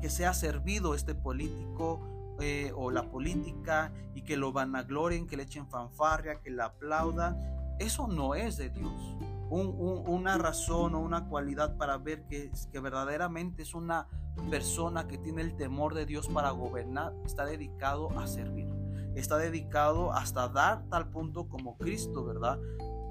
[0.00, 2.00] que sea servido este político
[2.40, 7.36] eh, o la política y que lo vanaglorien, que le echen fanfarria, que le aplaudan.
[7.78, 9.16] Eso no es de Dios.
[9.50, 14.06] Una razón o una cualidad para ver que, que verdaderamente es una
[14.48, 18.68] persona que tiene el temor de Dios para gobernar, está dedicado a servir.
[19.14, 22.58] Está dedicado hasta dar tal punto como Cristo, ¿verdad?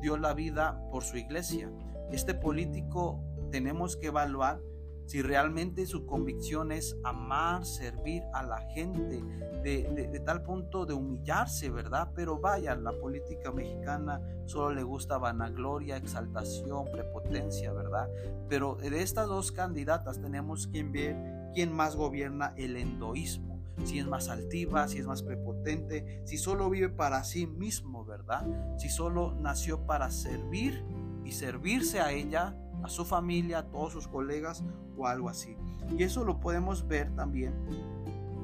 [0.02, 1.70] Dio la vida por su iglesia.
[2.10, 3.22] Este político
[3.52, 4.62] tenemos que evaluar
[5.10, 9.24] si realmente su convicción es amar, servir a la gente,
[9.64, 12.12] de, tal punto de humillarse, ¿verdad?
[12.14, 18.08] Pero vaya, la política mexicana solo le gusta vanagloria, exaltación, prepotencia, ¿verdad?
[18.50, 21.18] Pero de estas dos candidatas tenemos que ver
[21.56, 26.70] quién más gobierna el endoísmo, si es más altiva, si es más prepotente, si solo
[26.70, 28.46] vive para sí mismo, ¿verdad?
[28.78, 30.84] Si solo nació para servir
[31.26, 34.64] y servirse a ella a su familia, a todos sus colegas
[34.98, 35.58] o algo así.
[35.98, 37.54] Y eso lo podemos ver también.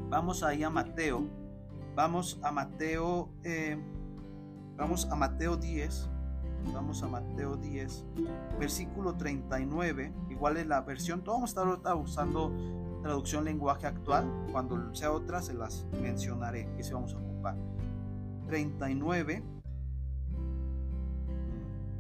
[0.09, 1.23] Vamos ahí a Mateo.
[1.95, 3.29] Vamos a Mateo.
[3.43, 3.77] Eh,
[4.77, 6.09] vamos a Mateo 10.
[6.73, 8.05] Vamos a Mateo 10,
[8.59, 10.11] versículo 39.
[10.29, 11.23] Igual es la versión.
[11.23, 12.51] Todos vamos a estar ahorita usando
[13.03, 14.25] traducción lenguaje actual.
[14.51, 16.67] Cuando sea otra, se las mencionaré.
[16.75, 17.55] Que se vamos a ocupar.
[18.47, 19.43] 39.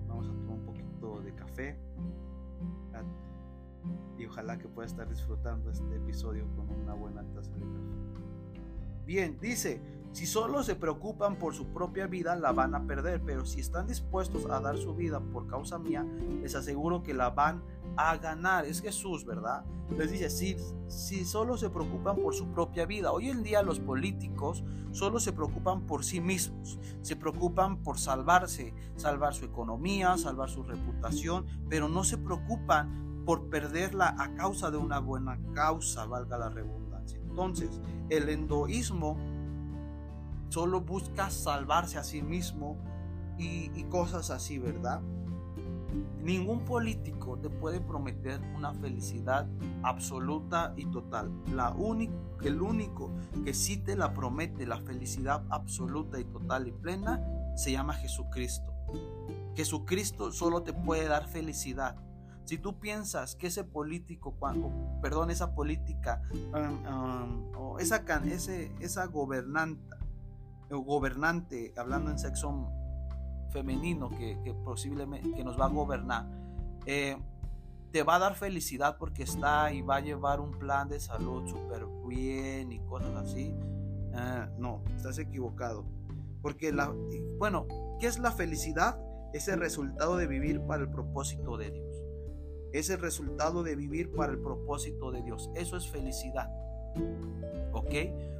[0.07, 1.84] Vamos a tomar un poquito de café
[4.27, 7.95] ojalá que pueda estar disfrutando este episodio con una buena taza de café.
[9.05, 9.81] Bien, dice,
[10.15, 13.85] si solo se preocupan por su propia vida, la van a perder, pero si están
[13.85, 16.05] dispuestos a dar su vida por causa mía,
[16.41, 17.61] les aseguro que la van
[17.97, 18.65] a ganar.
[18.65, 19.65] Es Jesús, ¿verdad?
[19.97, 20.55] Les dice, si,
[20.87, 25.33] si solo se preocupan por su propia vida, hoy en día los políticos solo se
[25.33, 31.89] preocupan por sí mismos, se preocupan por salvarse, salvar su economía, salvar su reputación, pero
[31.89, 37.19] no se preocupan por perderla a causa de una buena causa, valga la redundancia.
[37.19, 39.17] Entonces, el endoísmo
[40.49, 42.77] solo busca salvarse a sí mismo
[43.37, 45.01] y, cosas así, ¿verdad?
[46.23, 49.47] Ningún político te puede prometer una felicidad
[49.83, 51.31] absoluta y total.
[51.53, 51.75] La
[52.43, 53.11] el único
[53.43, 57.21] que sí te la promete la felicidad absoluta y total y plena
[57.55, 58.73] se llama Jesucristo.
[59.55, 61.95] Jesucristo solo te puede dar felicidad
[62.45, 64.35] si tú piensas que ese político,
[65.01, 66.21] perdón, esa política,
[66.53, 69.97] um, um, o esa, ese, esa gobernanta,
[70.71, 72.71] o gobernante, hablando en sexo
[73.51, 76.27] femenino, que, posiblemente que nos va a gobernar,
[76.85, 77.17] eh,
[77.91, 81.47] te va a dar felicidad porque está y va a llevar un plan de salud
[81.47, 83.55] súper bien y cosas así.
[84.13, 85.85] Eh, no, estás equivocado.
[86.43, 86.93] Porque la,
[87.39, 87.65] bueno,
[87.99, 88.99] ¿qué es la felicidad?
[89.33, 91.94] Es el resultado de vivir para el propósito de Dios
[92.79, 95.49] es el resultado de vivir para el propósito de Dios.
[95.55, 96.49] Eso es felicidad.
[97.71, 97.93] ¿Ok?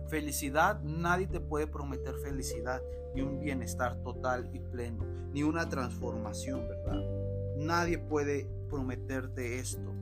[0.07, 2.81] Felicidad, nadie te puede prometer felicidad,
[3.13, 7.01] ni un bienestar total y pleno, ni una transformación, ¿verdad?
[7.57, 9.93] Nadie puede prometerte esto.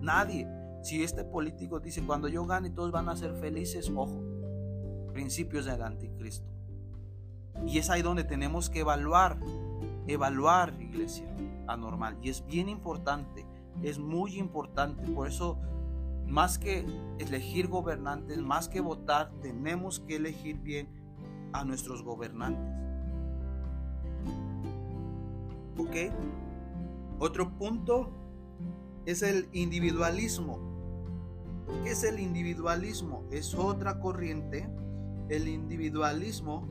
[0.00, 0.48] Nadie.
[0.82, 4.22] Si este político dice, cuando yo gane todos van a ser felices, ojo,
[5.12, 6.48] principios del anticristo.
[7.66, 9.38] Y es ahí donde tenemos que evaluar,
[10.06, 11.26] evaluar, iglesia,
[11.66, 12.16] anormal.
[12.22, 13.44] Y es bien importante
[13.82, 15.02] es muy importante.
[15.12, 15.58] Por eso,
[16.26, 16.86] más que
[17.18, 20.88] elegir gobernantes, más que votar, tenemos que elegir bien
[21.52, 22.80] a nuestros gobernantes.
[25.78, 26.12] ¿Ok?
[27.18, 28.10] Otro punto
[29.06, 30.58] es el individualismo.
[31.84, 33.24] ¿Qué es el individualismo?
[33.30, 34.68] Es otra corriente.
[35.28, 36.68] El individualismo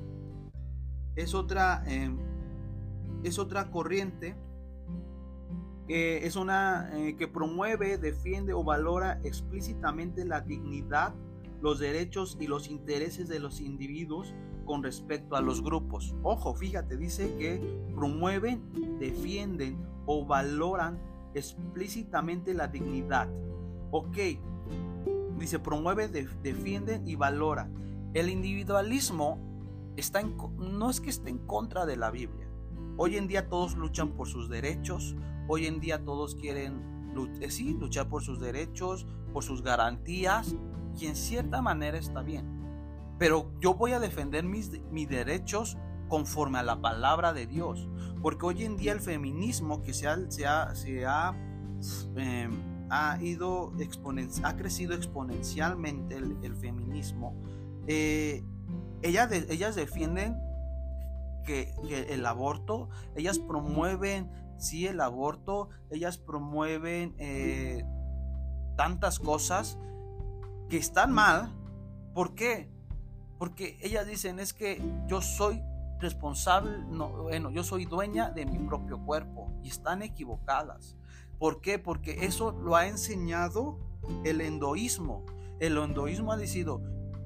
[1.16, 2.18] es otra, em,
[3.24, 4.36] es otra corriente
[5.90, 11.16] es una eh, que promueve, defiende o valora explícitamente la dignidad,
[11.62, 14.36] los derechos y los intereses de los individuos
[14.66, 16.16] con respecto a los grupos.
[16.22, 17.60] Ojo, fíjate, dice que
[17.96, 21.00] promueven, defienden o valoran
[21.34, 23.28] explícitamente la dignidad.
[23.90, 24.18] Ok,
[25.40, 27.68] dice promueve, defienden y valora.
[28.14, 29.40] El individualismo
[29.98, 32.48] está en, no es que esté en contra de la Biblia.
[32.98, 35.16] Hoy en día todos luchan por sus derechos,
[35.50, 36.82] hoy en día todos quieren
[37.42, 40.56] eh, sí, luchar por sus derechos, por sus garantías,
[40.98, 42.46] y en cierta manera está bien.
[43.18, 44.72] Pero yo voy a defender mis,
[45.10, 45.78] derechos
[46.08, 47.90] conforme a la palabra de Dios.
[48.22, 51.36] Porque hoy en día el feminismo que se ha, se ha,
[52.16, 52.52] em,
[52.90, 53.74] ha, ido
[54.44, 57.36] ha crecido exponencialmente el, feminismo,
[57.88, 58.44] eh,
[59.02, 60.38] ellas, defienden
[61.46, 61.74] que,
[62.10, 64.30] el aborto, ellas promueven
[64.60, 67.84] sí el aborto, ellas promueven eh,
[68.76, 69.78] tantas cosas
[70.70, 71.52] que están mal.
[72.14, 72.70] ¿Por qué?
[73.38, 75.62] Porque ellas dicen es que yo soy
[76.00, 80.96] responsable, no, bueno, yo soy dueña de mi propio cuerpo y están equivocadas.
[81.38, 81.80] ¿Por qué?
[81.80, 83.80] Porque eso lo ha enseñado
[84.24, 85.26] el endoísmo.
[85.60, 86.82] El endoísmo ha decidido,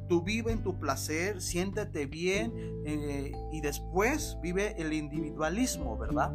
[0.08, 2.54] tú vive en tu placer, siéntete bien
[2.86, 6.34] eh, y después vive el individualismo, ¿verdad?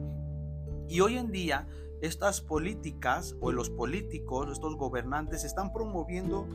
[0.89, 1.67] Y hoy en día
[2.01, 6.47] estas políticas o los políticos, estos gobernantes están promoviendo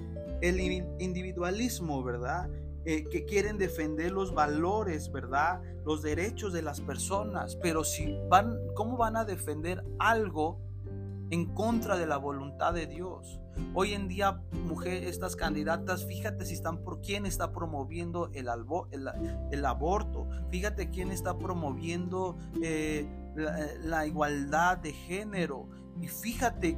[0.41, 0.59] el
[0.99, 2.49] individualismo, ¿verdad?
[2.85, 5.61] Eh, que quieren defender los valores, ¿verdad?
[5.85, 10.59] Los derechos de las personas, pero si van, ¿cómo van a defender algo
[11.29, 13.39] en contra de la voluntad de Dios?
[13.73, 18.49] Hoy en día, mujer, estas candidatas, fíjate si están por quién está promoviendo el,
[19.51, 25.69] el, aborto, fíjate quién está promoviendo eh, la, igualdad de género.
[26.01, 26.77] Y fíjate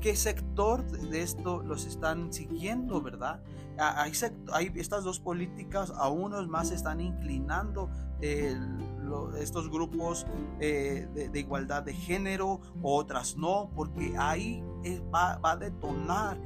[0.00, 3.42] qué, sector de esto los están siguiendo, ¿verdad?
[3.78, 4.12] Hay,
[4.74, 7.90] estas dos políticas, a unos más están inclinando
[9.38, 10.26] estos grupos
[10.58, 14.62] eh, de, igualdad de género, otras no, porque ahí
[15.14, 16.38] va, va, a detonar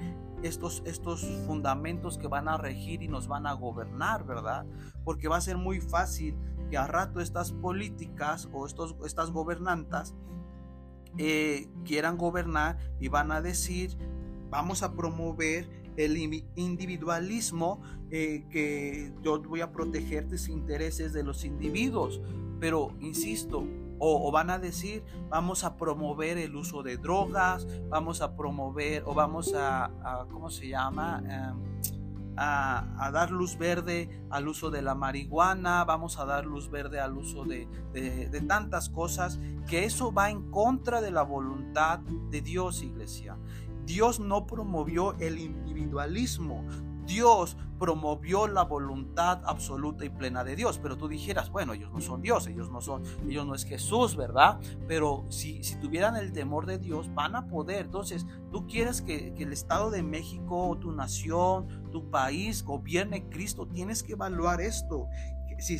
[0.43, 4.67] estos, estos fundamentos que van a regir y nos van a gobernar, ¿verdad?
[5.05, 6.37] Porque va a ser muy fácil
[6.71, 10.15] que a rato estas políticas o estos, estas gobernantas
[11.19, 13.97] eh, quieran gobernar y van a decir,
[14.51, 16.17] vamos a promover el
[16.57, 17.81] individualismo,
[18.11, 22.21] eh, que yo voy a proteger los intereses de los individuos.
[22.59, 23.65] Pero, insisto,
[23.99, 29.15] o, van a decir, vamos a promover el uso de drogas, vamos a promover, o
[29.15, 29.91] vamos a,
[30.31, 31.23] ¿cómo se llama?
[31.29, 31.94] Em,
[32.37, 37.17] a, dar luz verde al uso de la marihuana, vamos a dar luz verde al
[37.17, 42.83] uso de, de, tantas cosas, que eso va en contra de la voluntad de Dios,
[42.83, 43.37] iglesia.
[43.85, 46.65] Dios no promovió el individualismo,
[47.07, 50.79] Dios promovió la voluntad absoluta y plena de Dios.
[50.83, 54.17] Pero tú dijeras, bueno, ellos no son Dios, ellos no son, ellos no es Jesús,
[54.17, 54.59] ¿verdad?
[54.87, 57.87] Pero si, si tuvieran el temor de Dios, van a poder.
[57.87, 63.67] Entonces, tú quieres que, que el Estado de México, tu nación, tu país, gobierne Cristo,
[63.67, 65.09] tienes que evaluar esto.
[65.59, 65.79] Si,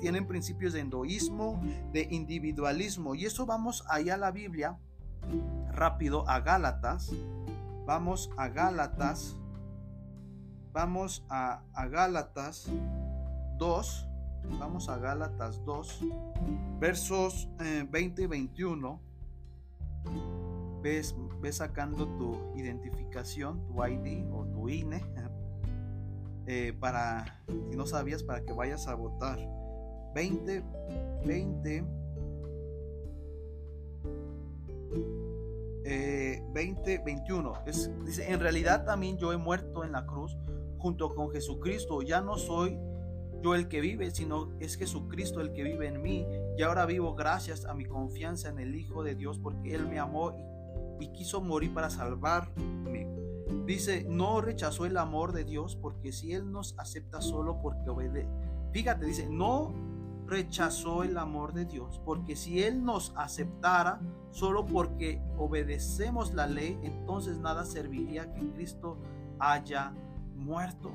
[0.00, 1.60] tienen principios de endoísmo,
[1.92, 3.14] de individualismo.
[3.14, 4.78] Y eso vamos allá a la Biblia,
[5.72, 7.10] rápido, a Gálatas.
[7.86, 9.36] Vamos a Gálatas
[10.72, 12.66] Vamos a, Gálatas
[13.58, 14.08] 2.
[14.58, 16.00] Vamos a Gálatas 2,
[16.80, 17.48] versos
[17.90, 19.00] 20 eh, y 21.
[20.82, 25.04] Ves, ves sacando tu identificación, tu ID o tu INE,
[26.46, 29.38] eh, para, si no sabías, para que vayas a votar.
[30.14, 30.62] 20,
[31.24, 31.84] 20,
[36.52, 37.52] 20, 21.
[37.66, 40.36] Es, dice, en realidad también yo he muerto en la cruz
[40.82, 42.02] junto con Jesucristo.
[42.02, 42.76] Ya no soy
[43.40, 46.26] yo el que vive, sino es Jesucristo el que vive en mí.
[46.58, 50.00] Y ahora vivo gracias a mi confianza en el Hijo de Dios, porque Él me
[50.00, 50.32] amó
[51.00, 53.08] y, quiso morir para salvarme.
[53.66, 58.28] Dice, no rechazó el amor de Dios, porque si Él nos acepta solo porque obedece.
[58.72, 59.72] Fíjate, dice, no
[60.26, 66.78] rechazó el amor de Dios, porque si Él nos aceptara solo porque obedecemos la ley,
[66.82, 68.96] entonces nada serviría que Cristo
[69.38, 69.92] haya
[70.44, 70.92] muerto.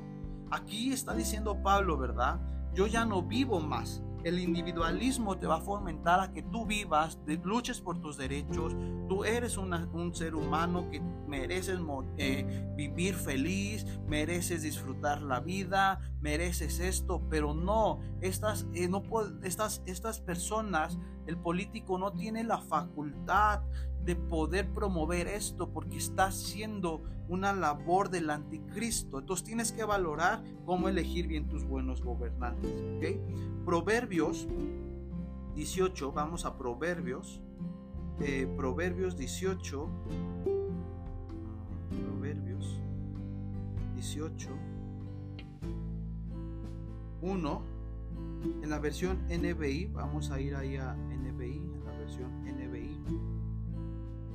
[0.50, 2.40] Aquí está diciendo Pablo, ¿verdad?
[2.74, 4.02] Yo ya no vivo más.
[4.24, 8.76] El individualismo te va a fomentar a que tú vivas, luches por tus derechos.
[9.08, 11.78] Tú eres un ser humano que mereces
[12.16, 19.02] eh, vivir feliz, mereces disfrutar la vida, mereces esto, pero no, estas, eh, no
[19.42, 23.62] estas, estas personas El político no tiene la facultad
[24.04, 29.18] de poder promover esto porque está haciendo una labor del anticristo.
[29.18, 32.74] Entonces tienes que valorar cómo elegir bien tus buenos gobernantes.
[33.66, 34.48] Proverbios
[35.54, 37.42] 18, vamos a Proverbios.
[38.20, 40.57] Eh, Proverbios 18.
[43.98, 44.48] 18.
[47.20, 47.62] 1.
[48.62, 52.96] En la versión NBI, vamos a ir ahí a NBI, en la versión NBI.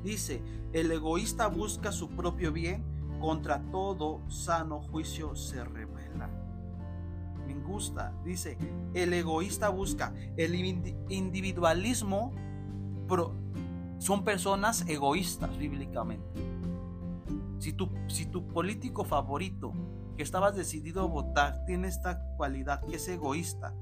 [0.04, 0.42] Dice,
[0.74, 2.84] el egoísta busca su propio bien,
[3.22, 6.30] contra todo sano juicio se revela.
[7.48, 8.58] Me gusta, dice,
[8.94, 10.56] el egoísta busca, el
[11.08, 12.34] individualismo
[14.00, 16.53] son personas egoístas bíblicamente.
[17.64, 19.74] Si tu, si tu político favorito
[20.18, 23.74] que estabas decidido a votar tiene esta cualidad que es egoísta,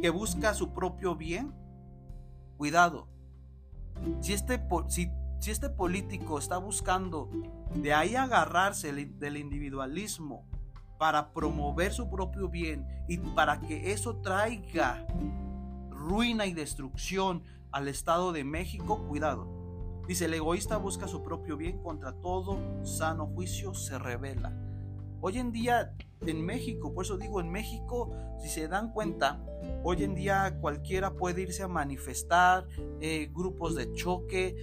[0.00, 1.52] que busca su propio bien,
[2.56, 3.08] cuidado.
[4.22, 4.58] Si este,
[4.88, 7.30] si si este político está buscando
[7.74, 10.46] de ahí agarrarse del individualismo
[10.98, 15.06] para promover su propio bien y para que eso traiga
[15.90, 19.59] ruina y destrucción al Estado de México, cuidado.
[20.06, 24.52] Dice, el egoísta busca su propio bien, contra todo sano juicio se revela.
[25.20, 29.40] Hoy en día en México, por eso digo en México, si se dan cuenta,
[29.84, 32.66] hoy en día cualquiera puede irse a manifestar,
[33.00, 34.56] eh, grupos de choque,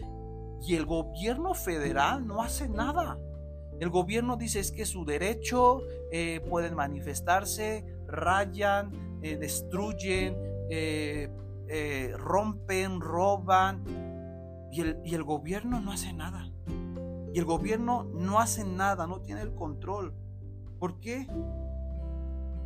[0.65, 3.19] y el gobierno federal no hace nada.
[3.79, 5.81] El gobierno dice es que su derecho,
[6.11, 10.35] eh, pueden manifestarse, rayan, eh, destruyen,
[12.17, 14.07] rompen, roban.
[14.78, 16.51] Y el, el gobierno no hace nada.
[17.34, 20.13] Y el gobierno no hace nada, no tiene el control.
[20.78, 21.25] ¿Por qué?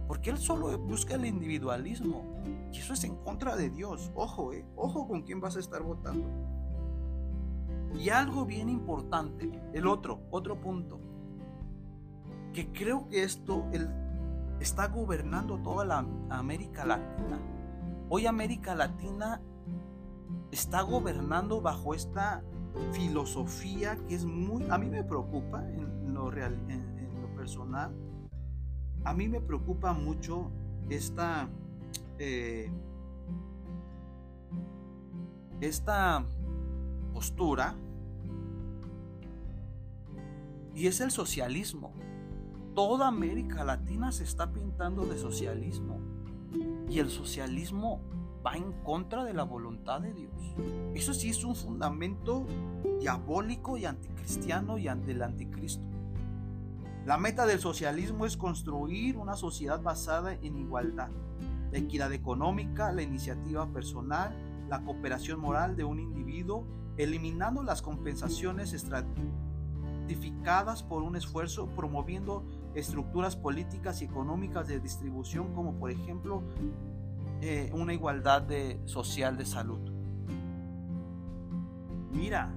[0.09, 2.25] Porque él solo busca el individualismo.
[2.73, 4.11] Y eso es en contra de Dios.
[4.13, 4.65] Ojo, eh.
[4.75, 6.27] Ojo con quién vas a estar votando.
[7.97, 10.99] Y algo bien importante, el otro, otro punto,
[12.51, 13.63] que creo que esto
[14.59, 17.39] está gobernando toda la América Latina.
[18.09, 19.41] Hoy América Latina
[20.51, 22.43] está gobernando bajo esta
[22.91, 27.93] filosofía que es muy, a mí me preocupa en lo, real, en, lo personal,
[29.03, 30.51] a mí me preocupa mucho
[30.89, 31.49] esta,
[32.19, 32.71] eh,
[35.59, 36.25] esta
[37.13, 37.75] postura
[40.73, 41.93] y es el socialismo.
[42.75, 45.99] Toda América Latina se está pintando de socialismo
[46.89, 48.01] y el socialismo
[48.45, 50.31] va en contra de la voluntad de Dios.
[50.93, 52.45] Eso sí es un fundamento
[52.99, 55.83] diabólico y anticristiano y del anticristo.
[57.05, 61.09] La meta del socialismo es construir una sociedad basada en igualdad,
[61.71, 64.35] la equidad económica, la iniciativa personal,
[64.69, 66.67] la cooperación moral de un individuo
[66.97, 75.79] eliminando las compensaciones estratificadas por un esfuerzo, promoviendo estructuras políticas y económicas de distribución como
[75.79, 76.43] por ejemplo
[77.41, 79.79] eh, una igualdad de, social de salud.
[82.11, 82.53] Mira,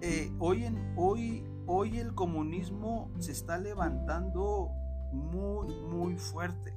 [0.00, 4.70] eh, hoy, en, hoy, hoy el comunismo se está levantando
[5.12, 6.74] muy, muy fuerte.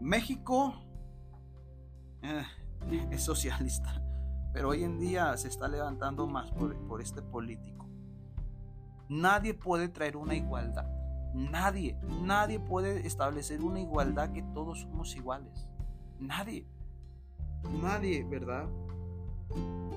[0.00, 0.74] México
[2.22, 2.44] eh,
[3.10, 4.02] es socialista.
[4.52, 7.88] Pero hoy en día se está levantando más por, este político.
[9.08, 10.86] Nadie puede traer una igualdad.
[11.34, 15.68] Nadie, nadie puede establecer una igualdad que todos somos iguales.
[16.18, 16.66] Nadie.
[17.82, 18.68] Nadie, ¿verdad?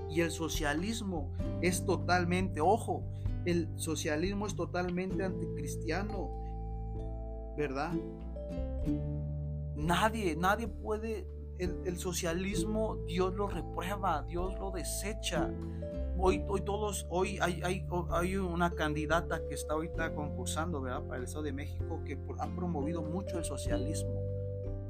[0.09, 1.31] Y el socialismo
[1.61, 3.03] es totalmente, ojo,
[3.45, 6.29] el socialismo es totalmente anticristiano,
[7.57, 7.93] ¿verdad?
[9.75, 11.27] Nadie, nadie puede
[11.57, 15.49] el, socialismo Dios lo reprueba, Dios lo desecha.
[16.17, 21.03] Hoy, hoy todos, hoy hay, hay, hay, una candidata que está ahorita concursando, ¿verdad?
[21.03, 24.21] Para el Estado de México que ha promovido mucho el socialismo,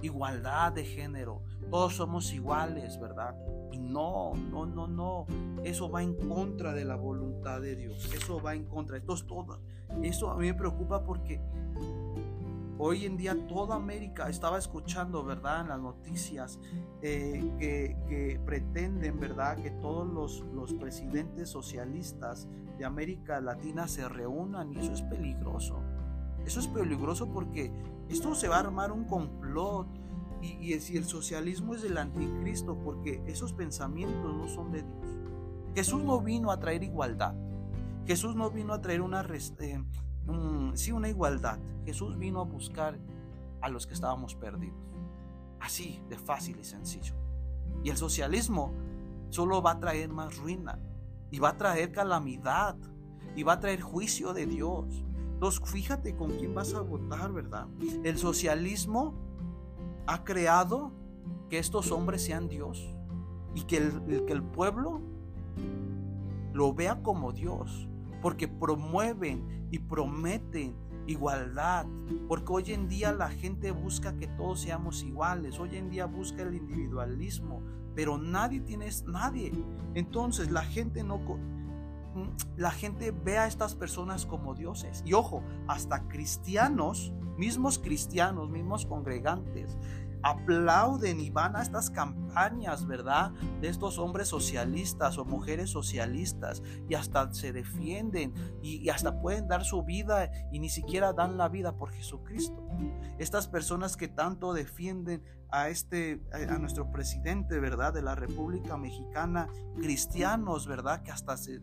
[0.02, 3.36] igualdad de género, todos somos iguales, ¿verdad?
[3.72, 5.26] Y no, no, no, no,
[5.64, 9.26] eso va en contra de la voluntad de Dios, eso va en contra, esto es
[9.26, 9.60] todo,
[10.02, 11.42] eso a mí me preocupa porque
[12.80, 15.62] Hoy en día toda América estaba escuchando, ¿verdad?
[15.62, 16.60] En las noticias
[17.02, 19.58] eh, que, pretenden, ¿verdad?
[19.58, 22.48] Que todos los, los presidentes socialistas
[22.78, 25.82] de América Latina se reúnan y eso es peligroso.
[26.46, 27.72] Eso es peligroso porque
[28.10, 29.88] esto se va a armar un complot
[30.42, 35.18] y, si el socialismo es el anticristo porque esos pensamientos no son de Dios.
[35.76, 37.34] Jesús no vino a traer igualdad.
[38.06, 39.84] Jesús no vino a traer una, eh,
[40.74, 41.60] sí, una igualdad.
[41.86, 42.98] Jesús vino a buscar
[43.62, 44.78] a los que estábamos perdidos.
[45.60, 47.16] Así de fácil y sencillo.
[47.84, 48.74] Y el socialismo
[49.30, 50.80] solo va a traer más ruina
[51.32, 52.76] y va a traer calamidad
[53.36, 54.86] y va a traer juicio de Dios.
[55.34, 57.68] Entonces, fíjate con quién vas a votar, ¿verdad?
[58.04, 59.14] El socialismo
[60.06, 60.92] ha creado
[61.50, 62.94] que estos hombres sean Dios
[63.56, 65.02] y que el, que el pueblo
[66.54, 67.90] lo vea como Dios,
[68.24, 70.74] porque promueven y prometen
[71.06, 71.86] igualdad,
[72.30, 76.42] porque hoy en día la gente busca que todos seamos iguales, hoy en día busca
[76.44, 77.62] el individualismo,
[77.94, 79.52] pero nadie tiene nadie.
[79.94, 81.20] Entonces la gente no
[82.56, 85.04] la gente ve a estas personas como dioses.
[85.06, 89.78] Y ojo, hasta cristianos, mismos cristianos, mismos congregantes,
[90.24, 93.32] aplauden y van a estas campañas, ¿verdad?
[93.62, 99.66] De estos hombres socialistas o mujeres socialistas y hasta se defienden y, hasta pueden dar
[99.66, 102.68] su vida y ni siquiera dan la vida por Jesucristo.
[103.18, 107.94] Estas personas que tanto defienden a este a nuestro presidente, ¿verdad?
[107.94, 111.04] De la República Mexicana, cristianos, ¿verdad?
[111.04, 111.62] Que hasta se,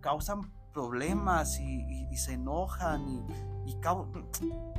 [0.00, 3.76] causan problemas y, se enojan y, y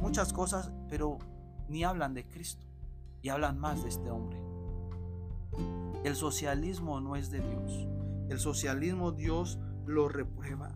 [0.01, 1.19] muchas cosas, pero
[1.69, 2.61] ni hablan de Cristo
[3.21, 4.37] y hablan más de este hombre.
[6.03, 7.87] El socialismo no es de Dios.
[8.29, 10.75] El socialismo Dios lo reprueba.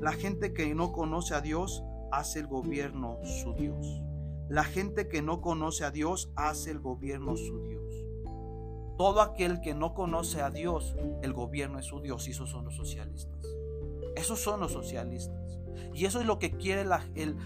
[0.00, 1.82] La gente que no conoce a Dios
[2.12, 4.02] hace el gobierno su Dios.
[4.48, 8.04] La gente que no conoce a Dios hace el gobierno su Dios.
[8.98, 12.64] Todo aquel que no conoce a Dios, el gobierno es su Dios y esos son
[12.64, 13.46] los socialistas.
[14.16, 15.58] Esos son los socialistas.
[15.94, 16.88] Y eso es lo que quieren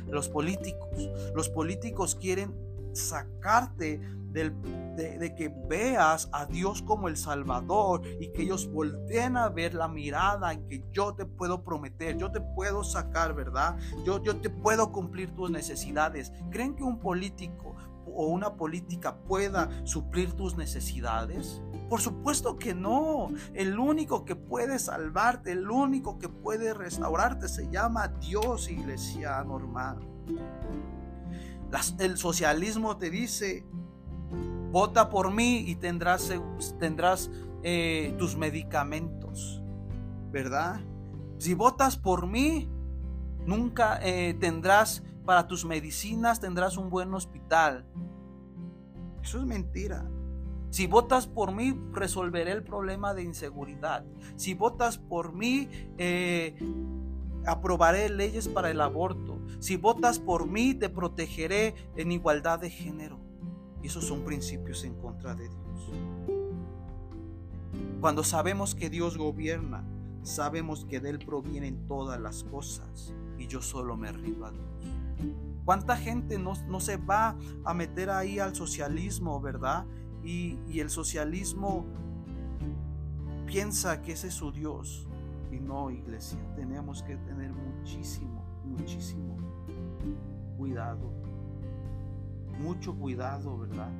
[0.08, 1.10] los políticos.
[1.34, 2.54] Los políticos quieren
[2.94, 4.00] sacarte
[4.34, 9.88] de, que veas a Dios como el Salvador y que ellos volteen a ver la
[9.88, 13.76] mirada en que yo te puedo prometer, yo te puedo sacar, ¿verdad?
[14.04, 16.32] Yo, yo te puedo cumplir tus necesidades.
[16.50, 17.76] ¿Creen que un político
[18.06, 21.62] o una política pueda suplir tus necesidades?
[21.88, 23.28] Por supuesto que no.
[23.52, 29.98] El único que puede salvarte, el único que puede restaurarte se llama Dios, iglesia normal
[31.98, 33.64] el socialismo te dice,
[34.70, 36.32] vota por mí y tendrás,
[36.78, 37.30] tendrás
[37.62, 39.62] eh, tus medicamentos,
[40.30, 40.80] ¿verdad?
[41.38, 42.68] Si votas por mí,
[43.46, 47.86] nunca eh, tendrás para tus medicinas, tendrás un buen hospital.
[49.22, 50.08] Eso es mentira.
[50.70, 54.04] Si votas por mí, resolveré el problema de inseguridad.
[54.36, 55.68] Si votas por mí,
[55.98, 56.56] eh,
[57.46, 59.38] aprobaré leyes para el aborto.
[59.58, 63.18] Si votas por mí, te protegeré en igualdad de género.
[63.82, 65.90] Y esos son principios en contra de Dios.
[68.00, 69.84] Cuando sabemos que Dios gobierna,
[70.22, 74.64] sabemos que de Él provienen todas las cosas y yo solo me rindo a Dios.
[75.64, 79.86] ¿Cuánta gente no, se va a meter ahí al socialismo, verdad?
[80.22, 81.86] Y, y el socialismo
[83.46, 85.08] piensa que ese es su Dios.
[85.54, 89.36] Y no, iglesia, tenemos que tener muchísimo, muchísimo
[90.56, 91.12] cuidado.
[92.58, 93.90] Mucho cuidado, ¿verdad?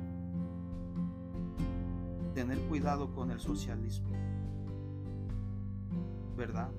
[2.33, 4.09] Tener cuidado con el socialismo.
[6.35, 6.69] ¿Verdad?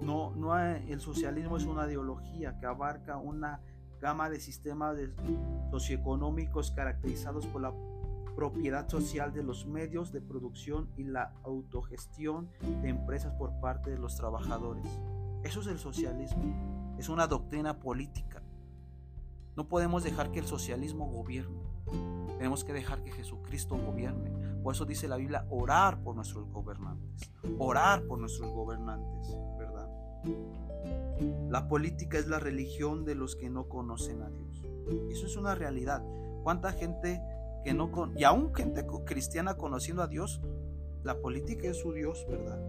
[0.00, 3.60] No, no el socialismo es una ideología que abarca una
[4.00, 4.96] gama de sistemas
[5.70, 7.74] socioeconómicos caracterizados por la
[8.36, 12.50] propiedad social de los medios de producción y la autogestión
[12.82, 14.86] de empresas por parte de los trabajadores.
[15.42, 16.94] Eso es el socialismo.
[16.98, 18.42] Es una doctrina política.
[19.56, 21.62] No podemos dejar que el socialismo gobierne.
[22.36, 24.30] Tenemos que dejar que Jesucristo gobierne.
[24.62, 27.32] Por eso dice la Biblia, orar por nuestros gobernantes.
[27.58, 29.88] Orar por nuestros gobernantes, ¿verdad?
[31.48, 34.62] La política es la religión de los que no conocen a Dios.
[35.10, 36.04] Eso es una realidad.
[36.42, 37.22] ¿Cuánta gente
[38.16, 40.40] y aún gente cristiana conociendo a Dios,
[41.02, 42.60] la política es su Dios, ¿verdad?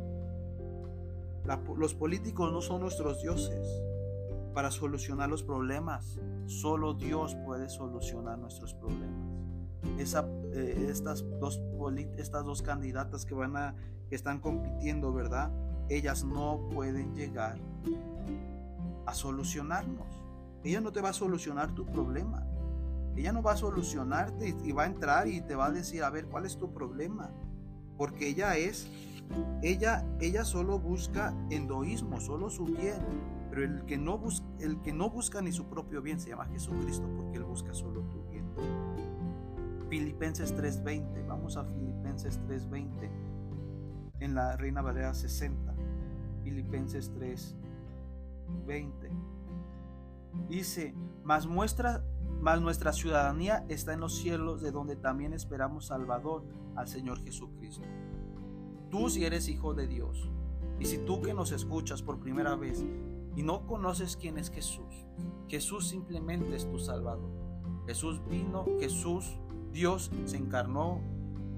[1.77, 3.81] los políticos no son nuestros dioses
[4.53, 6.19] para solucionar los problemas.
[6.45, 9.31] Solo Dios puede solucionar nuestros problemas.
[9.97, 11.61] Esa, eh, estas, dos
[12.17, 13.75] estas dos candidatas que van a
[14.09, 15.51] que están compitiendo, ¿verdad?
[15.89, 17.57] Ellas no pueden llegar
[19.05, 20.07] a solucionarnos.
[20.63, 22.45] Ella no te va a solucionar tu problema.
[23.17, 26.09] Ella no va a solucionarte y va a entrar y te va a decir, a
[26.11, 27.31] ver, ¿cuál es tu problema?
[27.97, 28.87] Porque ella es,
[29.63, 33.01] ella, ella solo busca endoísmo, solo su bien.
[33.49, 36.45] Pero el que, no busca, el que no busca ni su propio bien se llama
[36.45, 38.45] Jesucristo porque Él busca solo tu bien.
[39.89, 43.09] Filipenses 3:20, vamos a Filipenses 3:20
[44.19, 45.73] en la Reina Valera 60.
[46.43, 49.09] Filipenses 3:20.
[50.49, 50.93] Dice,
[51.23, 52.03] mas muestra
[52.41, 56.43] mas nuestra ciudadanía está en los cielos, de donde también esperamos Salvador,
[56.75, 57.85] al Señor Jesucristo.
[58.89, 60.29] Tú si eres hijo de Dios,
[60.79, 62.85] y si tú que nos escuchas por primera vez
[63.35, 65.07] y no conoces quién es Jesús,
[65.47, 67.31] Jesús simplemente es tu Salvador.
[67.87, 69.39] Jesús vino, Jesús,
[69.71, 71.01] Dios se encarnó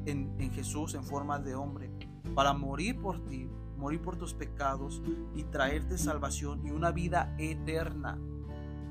[0.06, 1.92] en, en Jesús en forma de hombre
[2.34, 5.02] para morir por ti, morir por tus pecados
[5.36, 8.20] y traerte salvación y una vida eterna.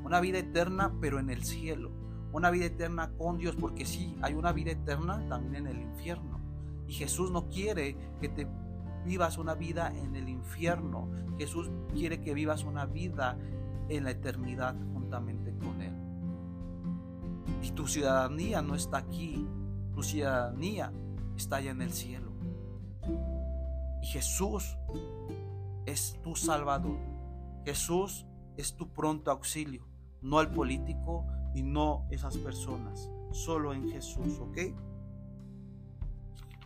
[0.08, 1.90] Una vida eterna pero en el cielo.
[2.32, 6.40] Una vida eterna con Dios, porque sí, hay una vida eterna también en el infierno.
[6.86, 8.46] Y Jesús no quiere que te
[9.04, 11.10] vivas una vida en el infierno.
[11.36, 13.38] Jesús quiere que vivas una vida
[13.90, 15.92] en la eternidad juntamente con Él.
[17.62, 19.46] Y tu ciudadanía no está aquí,
[19.92, 20.90] tu ciudadanía
[21.36, 22.32] está allá en el cielo.
[24.02, 24.78] Y Jesús
[25.84, 26.98] es tu Salvador.
[27.66, 28.24] Jesús
[28.56, 29.86] es tu pronto auxilio,
[30.22, 34.58] no el político y no esas personas, solo en Jesús, ¿ok?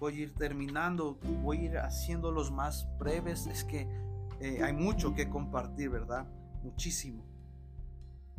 [0.00, 3.88] Voy a ir terminando, voy a ir haciendo los más breves, es que
[4.40, 6.26] eh, hay mucho que compartir, ¿verdad?
[6.62, 7.22] Muchísimo.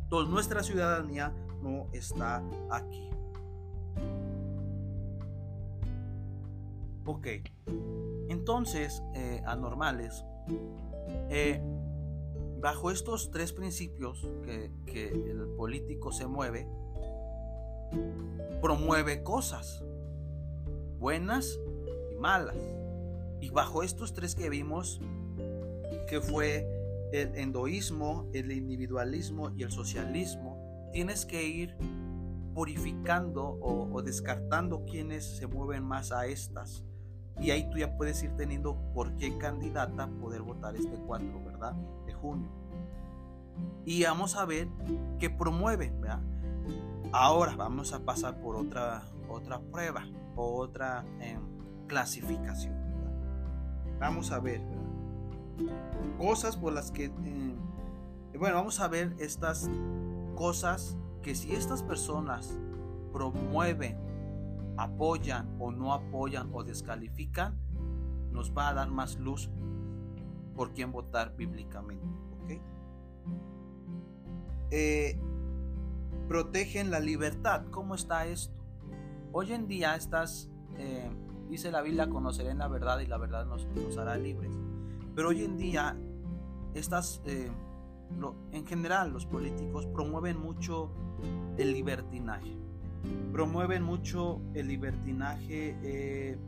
[0.02, 3.08] Entonces nuestra ciudadanía no está aquí.
[7.06, 7.26] Ok,
[8.28, 10.24] entonces, eh, anormales,
[11.30, 11.62] eh,
[12.64, 14.26] bajo estos tres principios
[14.86, 16.66] que, el político se mueve,
[18.62, 19.84] promueve cosas
[20.98, 21.60] buenas
[22.10, 22.56] y malas.
[23.42, 24.98] Y bajo estos tres que vimos,
[26.08, 26.66] que fue
[27.12, 31.76] el endoísmo, el individualismo y el socialismo, tienes que ir
[32.54, 36.82] purificando o, o descartando quienes se mueven más a estas
[37.40, 41.74] y ahí tú ya puedes ir teniendo por qué candidata poder votar este 4, ¿verdad?
[42.06, 42.48] De junio.
[43.84, 44.68] Y vamos a ver
[45.18, 46.20] qué promueve, ¿verdad?
[47.12, 50.04] Ahora vamos a pasar por otra, otra prueba,
[50.36, 51.40] otra em,
[51.86, 52.74] clasificación.
[54.00, 54.60] Vamos a ver,
[56.18, 57.06] Cosas por las que...
[57.06, 57.56] Em,
[58.38, 59.70] bueno, vamos a ver estas
[60.34, 62.58] cosas que si estas personas
[63.12, 63.96] promueven
[64.76, 67.58] apoyan o no apoyan o descalifican,
[68.32, 69.50] nos va a dar más luz
[70.54, 72.62] por quién votar bíblicamente.
[74.70, 75.16] Eh,
[76.28, 77.64] protegen la libertad.
[77.70, 78.54] ¿Cómo está esto?
[79.32, 81.08] Hoy en día estas, eh,
[81.48, 83.66] dice la Biblia, conocerán la verdad y la verdad nos,
[83.98, 84.58] hará libres.
[85.14, 85.96] Pero hoy en día
[86.74, 87.50] estas, eh,
[88.52, 90.90] en general los políticos promueven mucho
[91.56, 92.63] el libertinaje
[93.32, 96.38] promueven mucho el libertinaje, eh,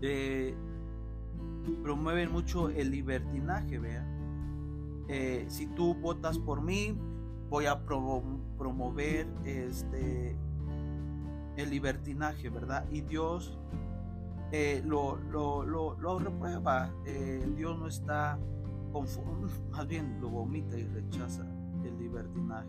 [0.00, 0.54] eh,
[1.82, 4.06] promueven mucho el libertinaje, vea.
[5.08, 6.98] Eh, si tú votas por mí,
[7.50, 10.34] voy a promover este
[11.56, 12.86] el libertinaje, ¿verdad?
[12.90, 13.58] Y Dios
[14.84, 16.90] lo, lo, lo, reprueba.
[17.54, 18.38] Dios no está
[18.92, 21.44] conforme, más bien lo vomita y rechaza
[21.84, 22.68] el libertinaje.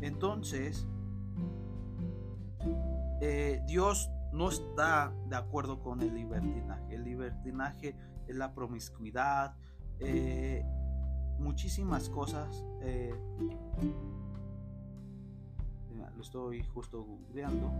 [0.00, 0.86] Entonces,
[3.20, 6.94] eh, Dios no está de acuerdo con el libertinaje.
[6.94, 7.96] El libertinaje
[8.26, 9.54] es la promiscuidad,
[9.98, 10.64] eh,
[11.38, 12.64] muchísimas cosas.
[12.82, 13.14] Eh,
[16.16, 17.72] lo estoy justo googleando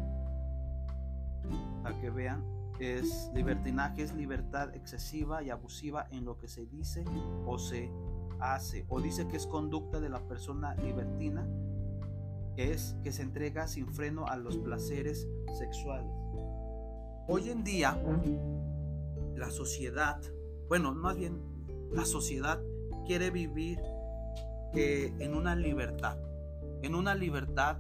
[1.83, 2.45] para que vean.
[2.79, 7.05] Es libertinaje, es libertad excesiva y abusiva en lo que se dice
[7.47, 7.91] o se
[8.41, 8.87] hace.
[8.89, 11.47] O dice que es conducta de la persona libertina
[12.57, 15.29] es que se entrega sin freno a los placeres
[15.59, 16.13] sexuales.
[17.29, 17.97] Hoy en día,
[19.37, 20.21] la sociedad,
[20.69, 21.39] bueno, más bien
[21.93, 22.61] la sociedad
[23.07, 23.81] quiere vivir
[24.75, 26.19] eh, en una libertad,
[26.83, 27.79] en una libertad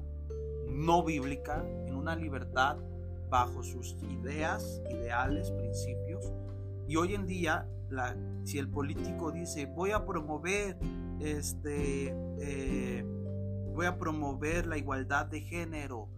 [0.68, 2.76] no bíblica, en una libertad
[3.28, 6.32] bajo sus ideas, ideales, principios.
[6.88, 7.68] Y hoy en día,
[8.44, 10.78] si el político dice, voy a promover
[11.20, 12.14] este...
[12.40, 13.04] Eh,
[13.74, 16.08] voy a promover la igualdad de género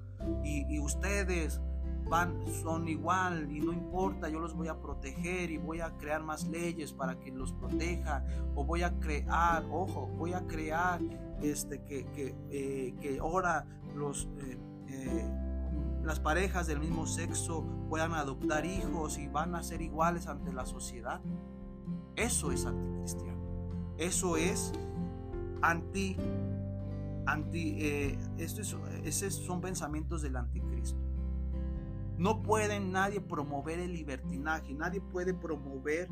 [0.44, 1.60] y, ustedes
[2.08, 6.22] van, son igual y no importa, yo los voy a proteger y voy a crear
[6.22, 8.24] más leyes para que los proteja
[8.54, 11.00] o voy a crear, ojo, voy a crear
[11.42, 14.28] este, que, que, eh, que ahora los...
[14.40, 15.30] Eh, eh,
[16.04, 20.66] las parejas del mismo sexo puedan adoptar hijos y van a ser iguales ante la
[20.66, 21.20] sociedad.
[22.16, 23.40] Eso es anticristiano.
[23.98, 24.72] Eso es
[25.62, 26.16] anti
[27.26, 30.98] anti, eh, esos son pensamientos del anticristo.
[32.18, 36.08] No puede nadie promover el libertinaje, nadie puede promover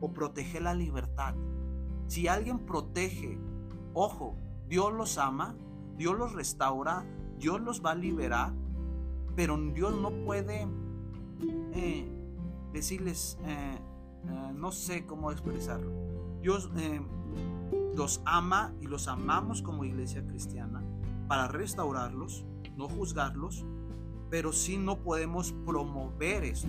[0.00, 1.34] o proteger la libertad.
[2.06, 3.38] Si alguien protege
[3.94, 4.36] Ojo,
[4.68, 5.54] Dios los ama,
[5.96, 7.04] Dios los restaura,
[7.38, 8.52] Dios los va a liberar,
[9.36, 10.66] pero Dios no puede
[11.74, 12.08] eh,
[12.72, 13.78] decirles, eh,
[14.54, 15.90] no sé cómo expresarlo.
[16.40, 16.70] Dios
[17.94, 20.82] los ama y los amamos como iglesia cristiana
[21.28, 22.44] para restaurarlos,
[22.76, 23.64] no juzgarlos,
[24.30, 26.68] pero sí no podemos promover eso.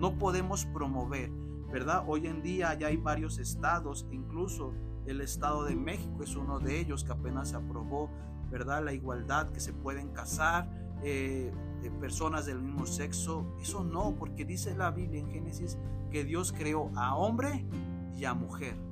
[0.00, 1.30] No podemos promover,
[1.72, 2.04] ¿verdad?
[2.06, 4.72] Hoy en día ya hay varios estados, incluso
[5.06, 8.10] el estado de México es uno de ellos que apenas se aprobó,
[8.50, 8.84] ¿verdad?
[8.84, 10.70] La igualdad, que se pueden casar
[11.02, 11.52] eh,
[12.00, 13.54] personas del mismo sexo.
[13.60, 15.78] Eso no, porque dice la Biblia en Génesis
[16.10, 17.66] que Dios creó a hombre
[18.14, 18.87] y a mujer.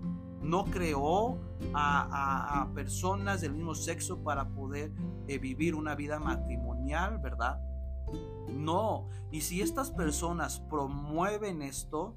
[0.46, 1.38] No creó
[1.74, 4.92] a, personas del mismo sexo para poder
[5.26, 7.60] eh, vivir una vida matrimonial, ¿verdad?
[8.48, 9.08] No.
[9.32, 12.16] Y si estas personas promueven esto,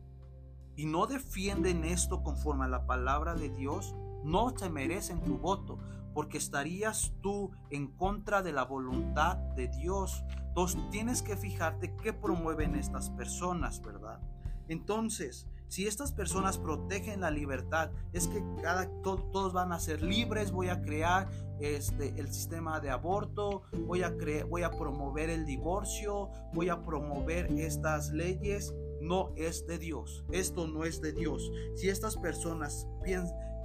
[0.80, 5.77] y no defienden esto conforme a la palabra de Dios, no te merecen tu voto,
[6.13, 10.23] porque estarías tú en contra de la voluntad de Dios.
[10.47, 14.21] Entonces tienes que fijarte qué promueven estas personas, ¿verdad?
[14.69, 20.51] Entonces, si estas personas protegen la libertad, es que cada, todos van a ser libres,
[20.51, 24.13] voy a crear este, el sistema de aborto, voy a,
[24.49, 30.26] voy a promover el divorcio, voy a promover estas leyes no es de Dios.
[30.32, 31.51] Esto no es de Dios.
[31.76, 32.88] Si estas personas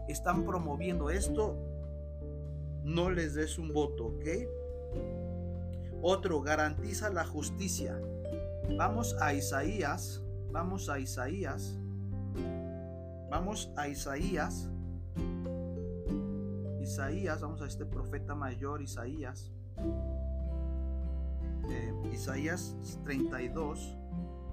[0.07, 1.57] están promoviendo esto,
[2.83, 4.27] no les des un voto, ¿ok?
[6.03, 7.99] Otro, garantiza la justicia.
[8.77, 11.79] Vamos a Isaías, vamos a Isaías,
[13.35, 14.71] vamos a Isaías.
[16.81, 19.51] Isaías, vamos a este profeta mayor, Isaías.
[21.69, 23.97] Eh, Isaías 32.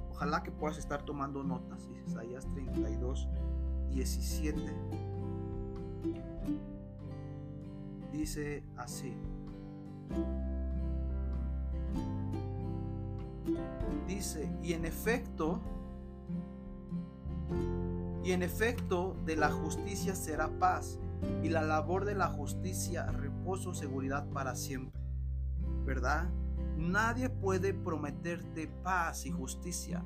[0.10, 1.88] Ojalá que puedas estar tomando notas.
[2.08, 3.30] Isaías 32,
[3.92, 4.60] 17.
[8.12, 9.14] Dice así.
[14.08, 15.62] Dice, y en efecto,
[18.24, 21.00] y en efecto de la justicia será paz,
[21.44, 25.00] y la labor de la justicia reposo, seguridad para siempre.
[25.86, 26.30] ¿Verdad?
[26.78, 30.04] Nadie puede prometerte paz y justicia.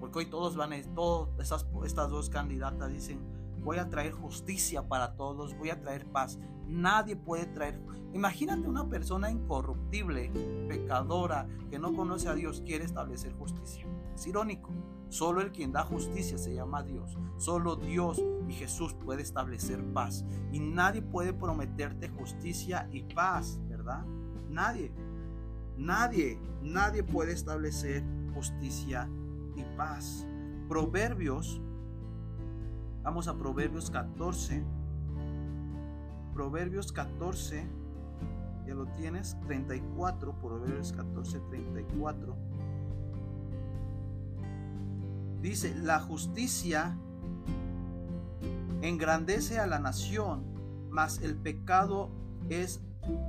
[0.00, 3.20] Porque hoy todos van, todas esas, estas dos candidatas dicen,
[3.62, 6.38] voy a traer justicia para todos, voy a traer paz.
[6.66, 7.80] Nadie puede traer.
[8.12, 10.30] Imagínate una persona incorruptible,
[10.68, 13.86] pecadora, que no conoce a Dios, quiere establecer justicia.
[14.14, 14.70] Es irónico.
[15.12, 17.18] Solo el quien da justicia se llama Dios.
[17.36, 20.24] Solo Dios y Jesús puede establecer paz.
[20.52, 24.06] Y nadie puede prometerte justicia y paz, ¿verdad?
[24.48, 24.90] Nadie.
[25.76, 28.02] Nadie, nadie puede establecer
[28.32, 29.06] justicia
[29.54, 30.26] y paz.
[30.66, 31.60] Proverbios,
[33.02, 34.64] vamos a Proverbios 14.
[36.32, 37.68] Proverbios 14,
[38.66, 42.34] ya lo tienes, 34, Proverbios 14, 34.
[45.42, 46.96] Dice, la justicia
[48.80, 50.44] engrandece a la nación,
[50.88, 52.10] mas el pecado
[52.48, 52.80] es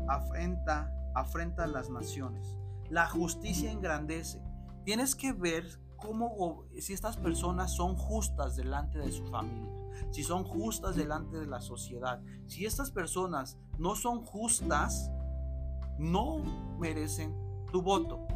[0.08, 2.58] afrenta afrenta a las naciones.
[2.90, 4.42] La justicia engrandece.
[4.84, 9.72] Tienes que ver cómo, si estas personas son justas delante de su familia,
[10.12, 12.22] si son justas delante de la sociedad.
[12.48, 15.12] Si estas personas no son justas,
[15.98, 16.40] no
[16.80, 17.34] merecen
[17.72, 18.28] tu voto.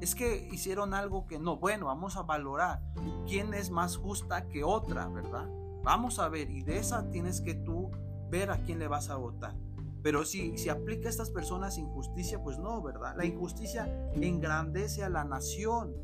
[0.00, 1.56] Es que hicieron algo que no.
[1.56, 2.82] Bueno, vamos a valorar
[3.26, 5.48] quién es más justa que otra, ¿verdad?
[5.82, 7.90] Vamos a ver, y de esa tienes que tú
[8.30, 9.54] ver a quién le vas a votar.
[10.02, 13.14] Pero si, si aplica a estas personas injusticia, pues no, ¿verdad?
[13.16, 15.94] La injusticia engrandece a la nación.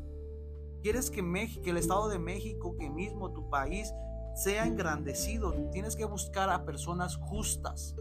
[0.81, 3.91] ¿Quieres que, México, que el Estado de México, que mismo tu país,
[4.35, 5.53] sea engrandecido?
[5.71, 7.95] Tienes que buscar a personas justas,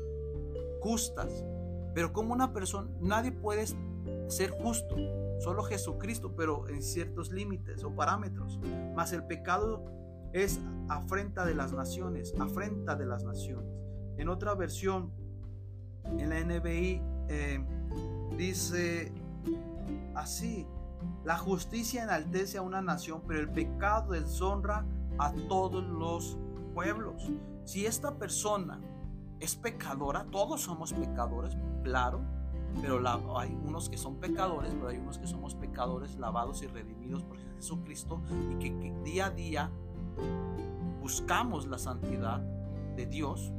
[0.81, 1.45] justas.
[1.95, 3.67] Pero como una persona, nadie puede
[4.29, 4.97] ser justo,
[5.39, 8.59] solo Jesucristo, pero en ciertos límites o parámetros.
[8.95, 9.85] Mas el pecado
[10.33, 13.71] es afrenta de las naciones, afrenta de las naciones.
[14.19, 15.13] En otra versión,
[16.19, 17.65] en la NBI eh,
[18.37, 19.13] dice
[20.15, 20.67] así,
[21.25, 24.87] la justicia enaltece a una nación, pero el pecado deshonra
[25.19, 26.39] a todos los
[26.75, 27.31] pueblos.
[27.65, 28.81] Si esta persona
[29.41, 32.21] es pecadora, todos somos pecadores, claro,
[32.81, 33.01] pero
[33.39, 37.39] hay unos que son pecadores, pero hay unos que somos pecadores lavados y redimidos por
[37.57, 38.21] Jesucristo
[38.51, 39.71] y que día a día
[41.01, 42.41] buscamos la santidad
[42.97, 43.53] de Dios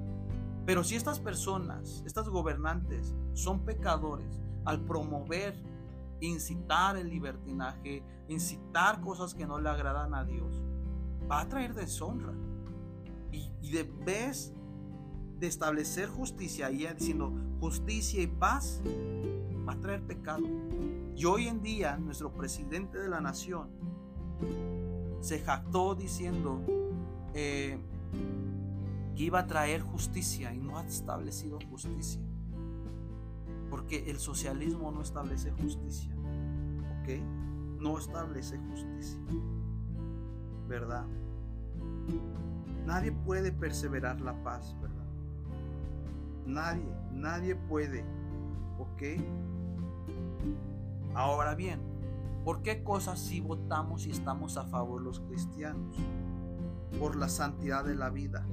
[0.67, 5.55] pero si estas personas, estas gobernantes, son pecadores al promover,
[6.19, 10.61] incitar el libertinaje, incitar cosas que no le agradan a Dios,
[11.31, 12.33] va a traer deshonra.
[13.31, 14.53] Y, y de vez
[15.39, 18.81] de establecer justicia y diciendo justicia y paz,
[19.67, 20.45] va a traer pecado.
[21.15, 23.69] Y hoy en día nuestro presidente de la nación
[25.19, 26.61] se jactó diciendo
[27.33, 27.77] eh,
[29.15, 32.21] que iba a traer justicia y no ha establecido justicia.
[33.69, 36.15] Porque el socialismo no establece justicia.
[37.01, 37.09] ¿Ok?
[37.79, 39.19] No establece justicia.
[40.67, 41.05] ¿Verdad?
[42.85, 44.96] Nadie puede perseverar la paz, ¿verdad?
[46.47, 48.05] Nadie, nadie puede.
[48.79, 49.03] ¿Ok?
[51.13, 51.81] Ahora bien,
[52.45, 55.95] ¿por qué cosas si votamos y estamos a favor los cristianos?
[56.99, 58.45] Por la santidad de la vida.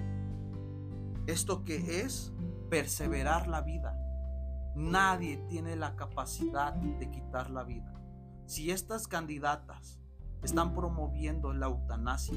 [1.28, 2.32] ¿Esto que es?
[2.68, 3.97] Perseverar la vida.
[4.74, 7.95] Nadie tiene la capacidad de quitar la vida.
[8.47, 10.01] Si estas candidatas
[10.42, 12.36] están promoviendo la eutanasia,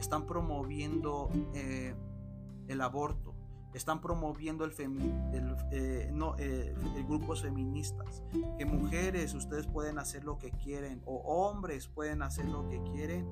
[0.00, 1.94] están promoviendo eh,
[2.66, 3.35] el aborto,
[3.76, 4.72] están promoviendo el,
[5.70, 6.74] eh, no, eh,
[7.06, 8.22] grupos feministas,
[8.56, 13.28] que mujeres ustedes pueden hacer lo que quieren o hombres pueden hacer lo que quieren.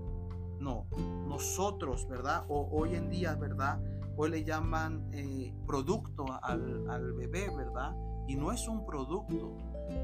[0.60, 0.86] No,
[1.26, 2.44] nosotros, ¿verdad?
[2.48, 3.80] O hoy en día, ¿verdad?
[4.16, 7.96] Hoy le llaman eh, producto al, al bebé, ¿verdad?
[8.28, 9.56] Y no es un producto.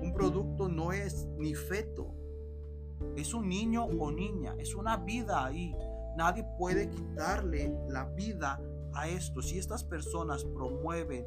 [0.02, 2.14] Un producto no es ni feto.
[3.16, 4.54] Es un niño o niña.
[4.58, 5.74] Es una vida ahí.
[6.16, 8.60] Nadie puede quitarle la vida
[8.94, 9.42] a esto.
[9.42, 11.26] Si estas personas promueven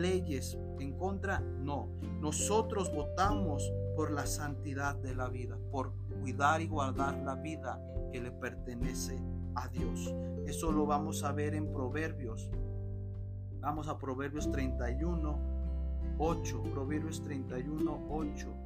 [0.00, 1.88] leyes en contra, no.
[2.20, 7.80] Nosotros votamos por la santidad de la vida, por cuidar y guardar la vida
[8.12, 9.22] que le pertenece
[9.54, 10.14] a Dios.
[10.46, 12.50] Eso lo vamos a ver en Proverbios.
[13.60, 15.38] Vamos a Proverbios 31,
[16.18, 16.62] 8.
[16.72, 18.63] Proverbios 31, 8.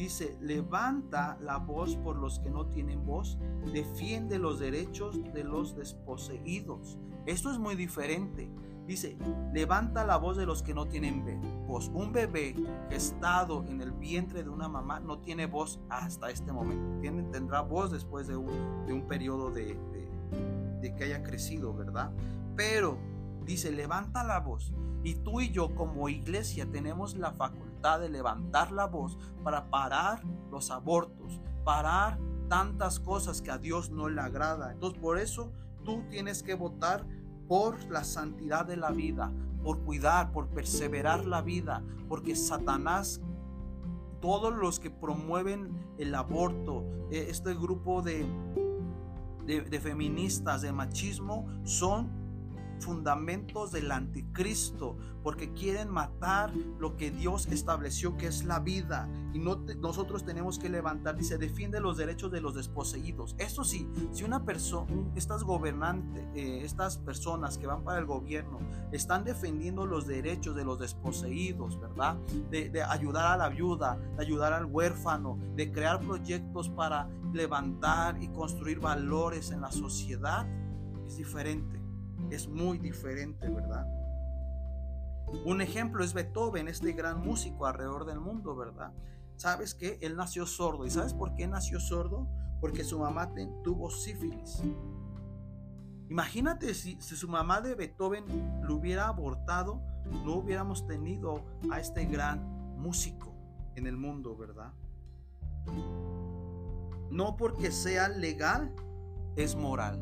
[0.00, 3.36] Dice, levanta la voz por los que no tienen voz,
[3.70, 6.96] defiende los derechos de los desposeídos.
[7.26, 8.50] Esto es muy diferente.
[8.86, 9.18] Dice,
[9.52, 11.22] levanta la voz de los que no tienen
[11.66, 11.90] voz.
[11.92, 12.56] Un bebé
[12.88, 17.30] gestado en el vientre de una mamá no tiene voz hasta este momento.
[17.30, 19.76] Tendrá voz después de un, de un periodo de,
[20.80, 22.10] de que haya crecido, ¿verdad?
[22.56, 22.96] Pero
[23.44, 24.72] dice, levanta la voz.
[25.04, 30.22] Y tú y yo como iglesia tenemos la facultad de levantar la voz para parar
[30.50, 32.18] los abortos, parar
[32.48, 34.72] tantas cosas que a Dios no le agrada.
[34.72, 35.52] Entonces por eso
[35.84, 37.06] tú tienes que votar
[37.48, 43.20] por la santidad de la vida, por cuidar, por perseverar la vida, porque Satanás,
[44.20, 48.26] todos los que promueven el aborto, e, este grupo de,
[49.46, 52.19] de feministas, de machismo, son
[52.80, 59.08] fundamentos del anticristo, porque quieren matar lo que Dios estableció que es la vida.
[59.32, 63.34] Y no nosotros tenemos que levantar, dice, defiende los derechos de los desposeídos.
[63.38, 68.58] Eso sí, si una persona, estas gobernantes, eh, estas personas que van para el gobierno,
[68.92, 72.16] están defendiendo los derechos de los desposeídos, ¿verdad?
[72.50, 78.22] De, de ayudar a la viuda, de ayudar al huérfano, de crear proyectos para levantar
[78.22, 80.46] y construir valores en la sociedad,
[81.06, 81.79] es diferente
[82.30, 83.86] es muy diferente, ¿verdad?
[85.44, 88.92] Un ejemplo es Beethoven, este gran músico alrededor del mundo, ¿verdad?
[89.36, 90.84] ¿Sabes que Él nació sordo.
[90.84, 92.28] ¿Y sabes por qué nació sordo?
[92.60, 94.62] Porque su mamá tuvo sífilis.
[96.10, 98.24] Imagínate si, su mamá de Beethoven
[98.62, 99.80] lo hubiera abortado,
[100.24, 103.32] no hubiéramos tenido a este gran músico
[103.76, 104.72] en el mundo, ¿verdad?
[107.10, 108.74] No porque sea legal,
[109.36, 110.00] es moral.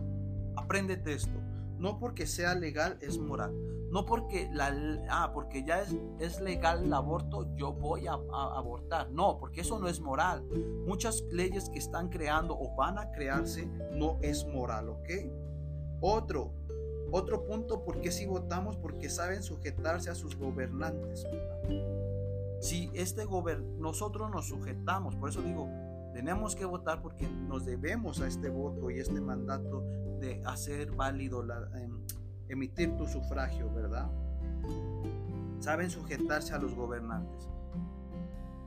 [0.57, 1.48] Apréndete esto.
[1.79, 3.55] No porque sea legal es moral.
[3.91, 4.74] No porque, la,
[5.09, 9.11] ah, porque ya es, es legal el aborto, yo voy a, abortar.
[9.11, 10.45] No, porque eso no es moral.
[10.87, 15.09] Muchas leyes que están creando o van a crearse no es moral, ¿ok?
[16.01, 16.53] Otro,
[17.11, 18.76] otro punto, porque si votamos?
[18.76, 21.26] Porque saben sujetarse a sus gobernantes.
[22.61, 25.68] Si este gobierno, nosotros nos sujetamos, por eso digo,
[26.12, 29.85] tenemos que votar porque nos debemos a este voto y este mandato
[30.21, 31.99] de hacer válido, la, em,
[32.49, 34.11] emitir tu sufragio, ¿verdad?
[35.61, 37.49] Saben sujetarse a los gobernantes.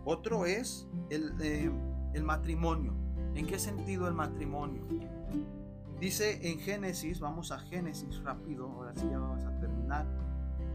[0.06, 1.74] Otro es el, em,
[2.14, 2.93] el matrimonio.
[3.36, 4.86] ¿En qué sentido el matrimonio?
[5.99, 10.08] Dice en Génesis, vamos a Génesis rápido, ahora sí ya vamos a terminar.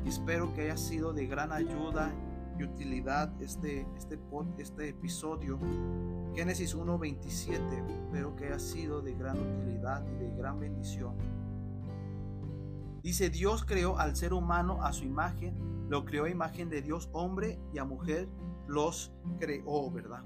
[0.05, 2.13] Espero que haya sido de gran ayuda
[2.59, 4.19] y utilidad este, este,
[4.59, 5.59] este episodio.
[6.35, 7.59] Génesis 1.27,
[8.05, 11.15] espero que haya sido de gran utilidad y de gran bendición.
[13.03, 17.09] Dice, Dios creó al ser humano a su imagen, lo creó a imagen de Dios,
[17.13, 18.29] hombre y a mujer
[18.67, 20.23] los creó, ¿verdad?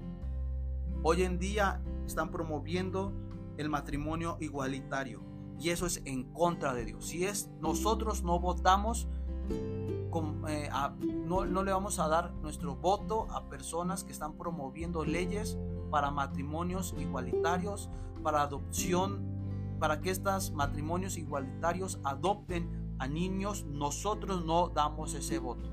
[1.03, 3.13] Hoy en día están promoviendo
[3.57, 5.21] el matrimonio igualitario.
[5.59, 7.05] Y eso es en contra de Dios.
[7.05, 9.07] Si es nosotros no votamos,
[10.47, 10.69] eh,
[11.25, 15.57] no, no le vamos a dar nuestro voto a personas que están promoviendo leyes
[15.89, 17.89] para matrimonios igualitarios,
[18.23, 19.31] para adopción,
[19.79, 25.69] para que estos matrimonios igualitarios adopten a niños, nosotros no damos ese voto.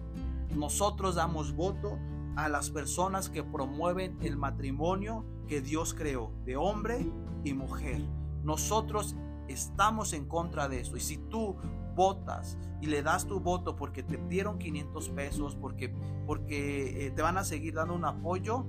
[0.55, 1.99] Nosotros damos voto
[2.37, 7.11] a las personas que promueven el matrimonio que Dios creó, de hombre
[7.45, 8.01] y mujer.
[8.43, 9.15] Nosotros
[9.49, 10.97] estamos en contra de eso.
[10.97, 11.57] Y si tú
[11.99, 15.93] votas y le das tu voto porque te dieron 500 pesos, porque,
[16.27, 18.65] porque eh, te van a seguir dando un apoyo,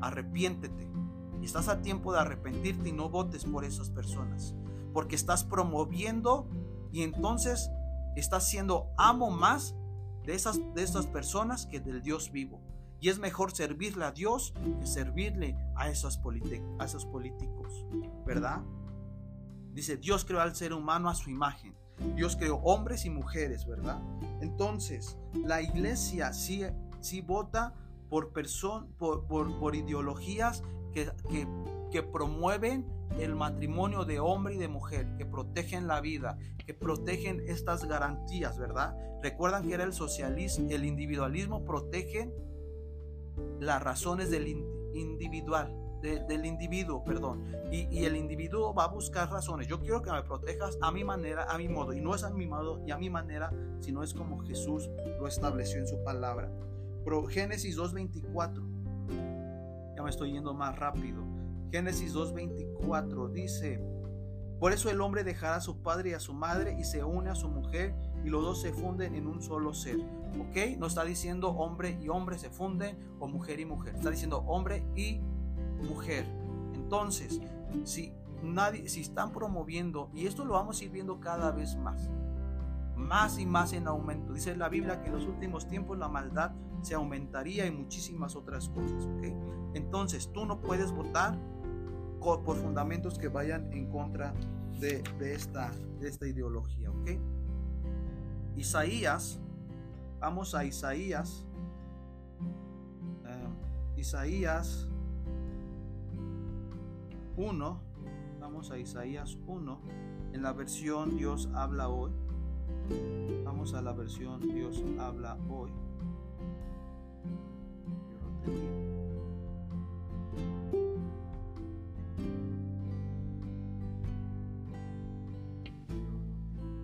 [0.00, 0.90] arrepiéntete.
[1.42, 4.56] Estás a tiempo de arrepentirte y no votes por esas personas.
[4.92, 6.48] Porque estás promoviendo
[6.90, 7.70] y entonces
[8.16, 9.76] estás siendo amo más
[10.24, 12.60] de esas, de esas personas que del Dios vivo.
[13.00, 16.20] Y es mejor servirle a Dios que servirle a esos,
[16.80, 17.86] a esos políticos,
[18.26, 18.62] ¿verdad?
[19.72, 21.76] Dice, Dios creó al ser humano a su imagen.
[22.14, 24.00] Dios creó hombres y mujeres, ¿verdad?
[24.40, 26.62] Entonces, la iglesia sí,
[27.00, 27.74] sí vota
[28.08, 28.32] por,
[28.98, 31.46] por, por, ideologías que, que,
[31.90, 32.86] que promueven
[33.18, 38.58] el matrimonio de hombre y de mujer, que protegen la vida, que protegen estas garantías,
[38.58, 38.96] ¿verdad?
[39.22, 42.30] Recuerdan que era el socialismo, el individualismo protege
[43.60, 44.48] las razones del
[44.94, 45.72] individual,
[46.06, 47.44] del individuo, perdón.
[47.70, 49.66] Y, y, el individuo va a buscar razones.
[49.66, 51.92] Yo quiero que me protejas a mi manera, a mi modo.
[51.92, 54.88] Y no es a mi modo y a mi manera, sino es como Jesús
[55.18, 56.50] lo estableció en su palabra.
[57.04, 59.94] Pro, Génesis 2.24.
[59.96, 61.22] Ya me estoy yendo más rápido.
[61.70, 63.80] Génesis 2.24 dice,
[64.58, 67.30] por eso el hombre dejará a su padre y a su madre y se une
[67.30, 67.94] a su mujer
[68.24, 69.98] y los dos se funden en un solo ser.
[70.40, 70.78] ¿Ok?
[70.78, 73.94] No está diciendo hombre y hombre se funden o mujer y mujer.
[73.94, 75.20] Está diciendo hombre y
[75.82, 76.26] mujer.
[76.74, 77.40] Entonces,
[77.84, 78.12] si
[78.42, 82.08] nadie, si están promoviendo, y esto lo vamos a ir viendo cada vez más,
[82.96, 84.32] más y más en aumento.
[84.32, 86.52] Dice la Biblia que en los últimos tiempos la maldad
[86.82, 89.08] se aumentaría y muchísimas otras cosas.
[89.74, 91.38] Entonces, tú no puedes votar
[92.20, 94.34] por fundamentos que vayan en contra
[94.80, 95.70] de, esta,
[96.00, 96.90] de esta ideología.
[98.56, 99.38] Isaías,
[100.18, 101.44] vamos a Isaías.
[103.26, 104.88] Eh, Isaías
[107.36, 107.80] 1,
[108.40, 109.80] vamos a Isaías 1,
[110.32, 112.10] en la versión Dios habla hoy.
[113.44, 115.70] Vamos a la versión Dios habla hoy.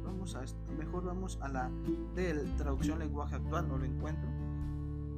[0.04, 0.44] Vamos a.
[0.76, 1.70] Mejor vamos a la
[2.14, 4.31] de traducción lenguaje actual, no lo encuentro.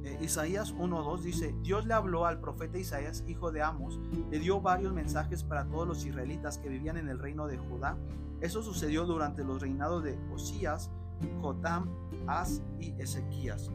[0.05, 3.99] Eh, Isaías 1.2 dice, Dios le habló al profeta Isaías, hijo de Amos,
[4.29, 7.97] le dio varios mensajes para todos los israelitas que vivían en el reino de Judá.
[8.39, 10.91] Eso sucedió durante los reinados de Osías,
[11.41, 11.89] Jotam,
[12.27, 13.71] As y Ezequías.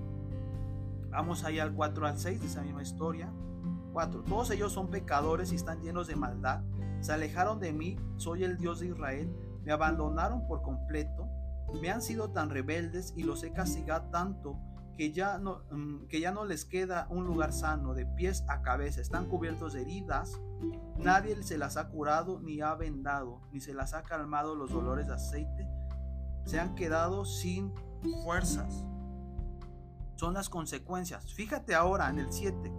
[1.10, 3.28] Vamos ahí al 4 al 6 de esa misma historia.
[3.92, 4.22] 4.
[4.22, 6.62] Todos ellos son pecadores y están llenos de maldad.
[7.00, 9.34] Se alejaron de mí, soy el Dios de Israel.
[9.64, 11.28] Me abandonaron por completo.
[11.82, 14.56] Me han sido tan rebeldes y los he castigado tanto
[15.00, 18.60] que ya no, mm, que ya no les queda un lugar sano de pies a
[18.60, 19.00] cabeza.
[19.00, 20.38] Están cubiertos de heridas.
[20.98, 25.06] Nadie se las ha curado ni ha vendado, ni se las ha calmado los dolores
[25.06, 25.66] de aceite.
[26.44, 27.72] Se han quedado sin
[28.24, 28.84] fuerzas
[30.16, 31.32] son las consecuencias.
[31.32, 32.70] Fíjate ahora en el 7.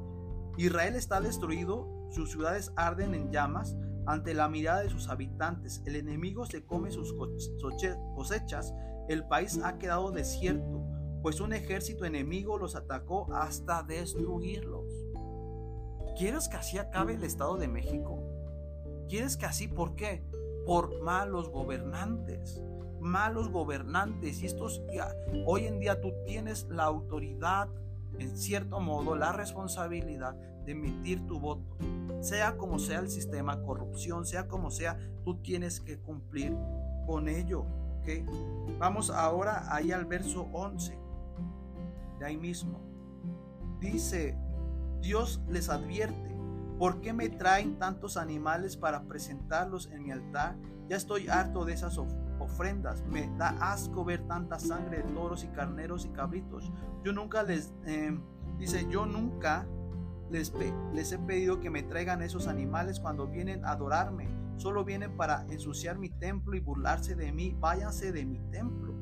[0.58, 5.82] Israel está destruido, sus ciudades arden en llamas ante la mirada de sus habitantes.
[5.88, 8.76] El enemigo se come sus cosechas.
[9.10, 10.86] El país ha quedado desierto,
[11.22, 14.86] pues un ejército enemigo los atacó hasta destruirlos.
[16.18, 18.20] ¿Quieres que así acabe el Estado de México?
[19.08, 19.68] ¿Quieres que así?
[19.68, 20.24] ¿Por qué?
[20.66, 22.62] Por malos gobernantes
[23.02, 24.82] malos gobernantes y estos
[25.46, 27.68] hoy en día tú tienes la autoridad,
[28.20, 30.36] en cierto modo, la responsabilidad
[30.66, 31.78] de emitir tu voto.
[32.22, 36.56] Sea como sea el sistema, corrupción, sea como sea, tú tienes que cumplir
[37.08, 37.66] con ello.
[38.00, 38.24] ¿okay?
[38.78, 40.96] Vamos ahora ahí al verso 11,
[42.26, 42.82] ahí mismo.
[43.80, 44.38] Dice,
[45.02, 46.36] Dios les advierte,
[46.78, 50.58] ¿por qué me traen tantos animales para presentarlos en mi altar?
[50.88, 53.04] Ya estoy harto de esas ofrendas ofrendas.
[53.08, 56.72] Me da asco ver tanta sangre de toros y carneros y cabritos.
[57.04, 58.22] Yo nunca les, em,
[58.58, 59.68] dice, yo nunca
[60.30, 60.54] les,
[60.93, 64.28] les he pedido que me traigan esos animales cuando vienen a adorarme.
[64.58, 67.56] Solo vienen para ensuciar mi templo y burlarse de mí.
[67.60, 68.93] Váyanse de mi templo.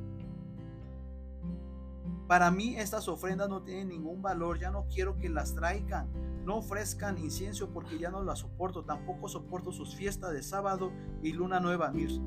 [2.29, 4.59] Para mí estas ofrendas no tienen ningún valor.
[4.59, 6.07] Ya no quiero que las traigan.
[6.45, 8.83] No ofrezcan incienso porque ya no las soporto.
[8.83, 10.91] Tampoco soporto sus fiestas de sábado
[11.23, 11.89] y luna nueva.
[11.89, 12.21] Mis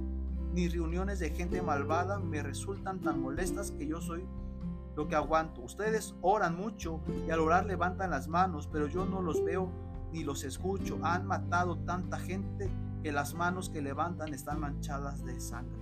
[0.54, 4.26] ni reuniones de gente malvada me resultan tan molestas que yo soy
[4.96, 5.60] lo que aguanto.
[5.60, 9.70] Ustedes oran mucho y al orar levantan las manos, pero yo no los veo
[10.10, 10.98] ni los escucho.
[11.04, 12.68] Han matado tanta gente
[13.04, 15.81] que las manos que levantan están manchadas de sangre.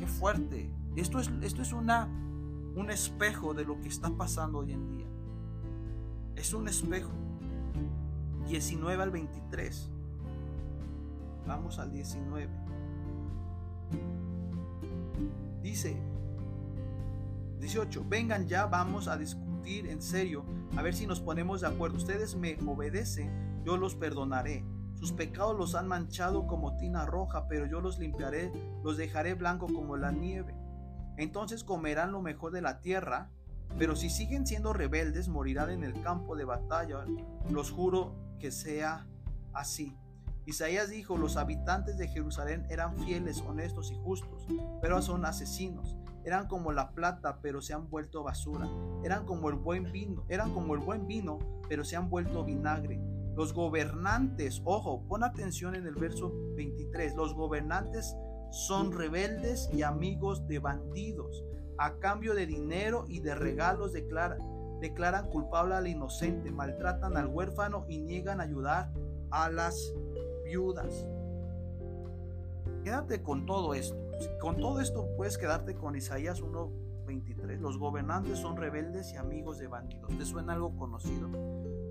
[0.00, 0.70] Qué fuerte.
[0.96, 2.06] Esto es, esto es una,
[2.74, 5.06] un espejo de lo que está pasando hoy en día.
[6.36, 7.10] Es un espejo.
[8.48, 9.90] 19 al 23.
[11.46, 12.48] Vamos al 19.
[15.62, 16.00] Dice
[17.58, 18.02] 18.
[18.08, 20.46] Vengan ya, vamos a discutir en serio,
[20.78, 21.98] a ver si nos ponemos de acuerdo.
[21.98, 24.64] Ustedes me obedecen, yo los perdonaré.
[25.00, 28.52] Sus pecados los han manchado como tina roja, pero yo los limpiaré,
[28.84, 30.54] los dejaré blanco como la nieve.
[31.16, 33.30] Entonces comerán lo mejor de la tierra,
[33.78, 37.06] pero si siguen siendo rebeldes, morirán en el campo de batalla.
[37.50, 39.06] Los juro que sea
[39.54, 39.96] así.
[40.44, 44.46] Isaías dijo, los habitantes de Jerusalén eran fieles, honestos y justos,
[44.82, 45.96] pero son asesinos.
[46.24, 48.68] Eran como la plata, pero se han vuelto basura.
[49.02, 53.00] Eran como el buen vino, eran como el buen vino, pero se han vuelto vinagre.
[53.36, 58.16] Los gobernantes, ojo, pon atención en el verso 23, los gobernantes
[58.50, 61.44] son rebeldes y amigos de bandidos.
[61.78, 67.98] A cambio de dinero y de regalos declaran culpable al inocente, maltratan al huérfano y
[67.98, 68.90] niegan ayudar
[69.30, 69.94] a las
[70.44, 71.06] viudas.
[72.84, 73.96] Quédate con todo esto.
[74.40, 77.58] Con todo esto puedes quedarte con Isaías 1.23.
[77.58, 80.16] Los gobernantes son rebeldes y amigos de bandidos.
[80.18, 81.30] ¿Te suena algo conocido?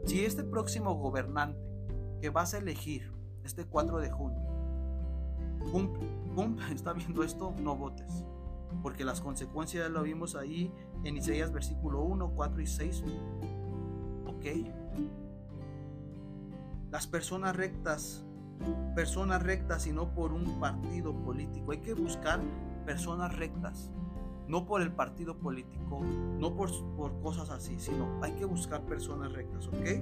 [0.06, 1.60] Si este próximo gobernante
[2.22, 3.12] que vas a elegir
[3.44, 4.50] este 4 de junio
[6.74, 8.24] está viendo esto, no votes.
[8.82, 10.72] Porque las consecuencias ya lo vimos ahí
[11.04, 13.04] en Isaías versículo 1, 4 y 6.
[14.28, 14.46] Ok.
[16.92, 18.26] Las personas rectas,
[18.96, 21.72] personas rectas y no por un partido político.
[21.72, 22.40] Hay que buscar
[22.86, 23.92] personas rectas
[24.50, 26.02] no por el partido político,
[26.40, 30.02] no por, por cosas así, sino hay que buscar personas rectas, ¿ok?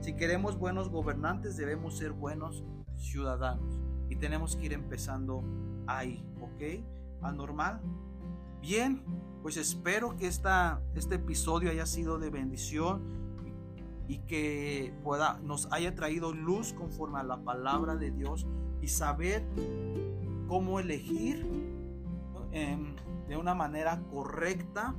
[0.00, 2.64] Si queremos buenos gobernantes, debemos ser buenos
[2.96, 5.44] ciudadanos y tenemos que ir empezando
[5.86, 6.82] ahí, ¿ok?
[7.20, 7.80] Anormal.
[8.62, 9.04] Bien,
[9.42, 13.02] pues espero que esta, este episodio haya sido de bendición
[14.08, 18.46] y que pueda, nos haya traído luz conforme a la palabra de Dios
[18.80, 19.44] y saber
[20.48, 21.46] cómo elegir
[23.32, 24.94] de una manera correcta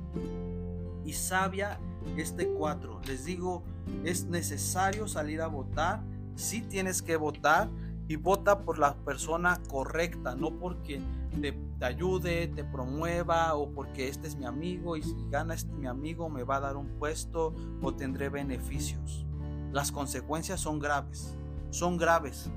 [1.04, 1.78] y sabia
[2.16, 3.02] este 4.
[3.06, 3.62] Les digo,
[4.02, 6.02] es necesario salir a votar.
[6.34, 7.70] Si tienes que votar
[8.08, 11.00] y vota por la persona correcta, no porque
[11.40, 15.72] te, te, ayude, te promueva o porque este es mi amigo y si gana este
[15.72, 19.24] mi amigo me va a dar un puesto o tendré beneficios.
[19.70, 21.36] Las consecuencias son graves,
[21.70, 22.50] son graves.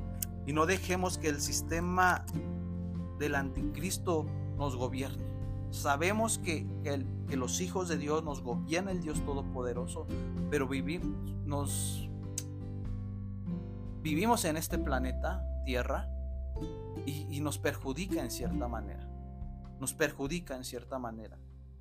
[0.48, 2.26] Y no dejemos que el sistema
[3.20, 4.26] del anticristo
[4.58, 5.37] nos gobierne.
[5.78, 10.08] Sabemos que, que, los hijos de Dios nos gobierna el Dios Todopoderoso,
[10.50, 11.08] pero vivimos,
[11.46, 12.10] nos,
[14.02, 16.10] vivimos en este planeta, Tierra,
[17.06, 19.08] y, nos perjudica en cierta manera.
[19.80, 21.38] Nos perjudica en cierta manera.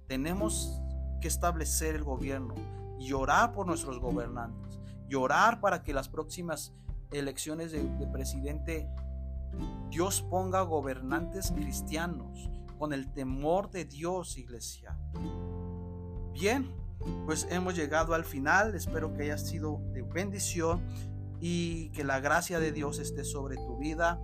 [0.07, 0.83] Tenemos
[1.23, 2.55] que establecer el gobierno
[3.01, 4.79] y orar por nuestros gobernantes
[5.09, 6.75] y orar para que las próximas
[7.13, 8.89] elecciones de presidente
[9.89, 14.97] Dios ponga gobernantes cristianos con el temor de Dios, iglesia.
[16.33, 16.73] Bien,
[17.25, 18.75] pues hemos llegado al final.
[18.75, 20.83] Espero que haya sido de bendición
[21.41, 24.21] y que la gracia de Dios esté sobre tu vida.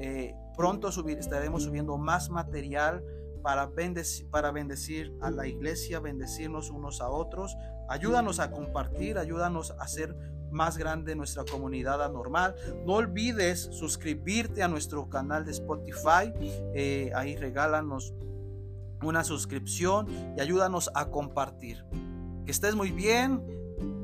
[0.00, 3.04] Eh, pronto estaremos subiendo más material
[3.42, 7.56] para bendecir, para bendecir a la iglesia, bendecirnos unos a otros.
[7.88, 10.16] Ayúdanos a compartir, ayúdanos a hacer
[10.50, 12.54] más grande nuestra comunidad anormal.
[12.86, 16.32] No olvides suscribirte a nuestro canal de Spotify.
[16.74, 18.14] Eh, ahí regálanos
[19.02, 20.06] una suscripción
[20.36, 21.84] y ayúdanos a compartir.
[22.44, 23.42] Que estés muy bien.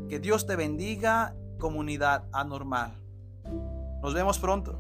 [0.09, 3.01] Que Dios te bendiga, comunidad anormal.
[4.03, 4.79] Nos vemos pronto.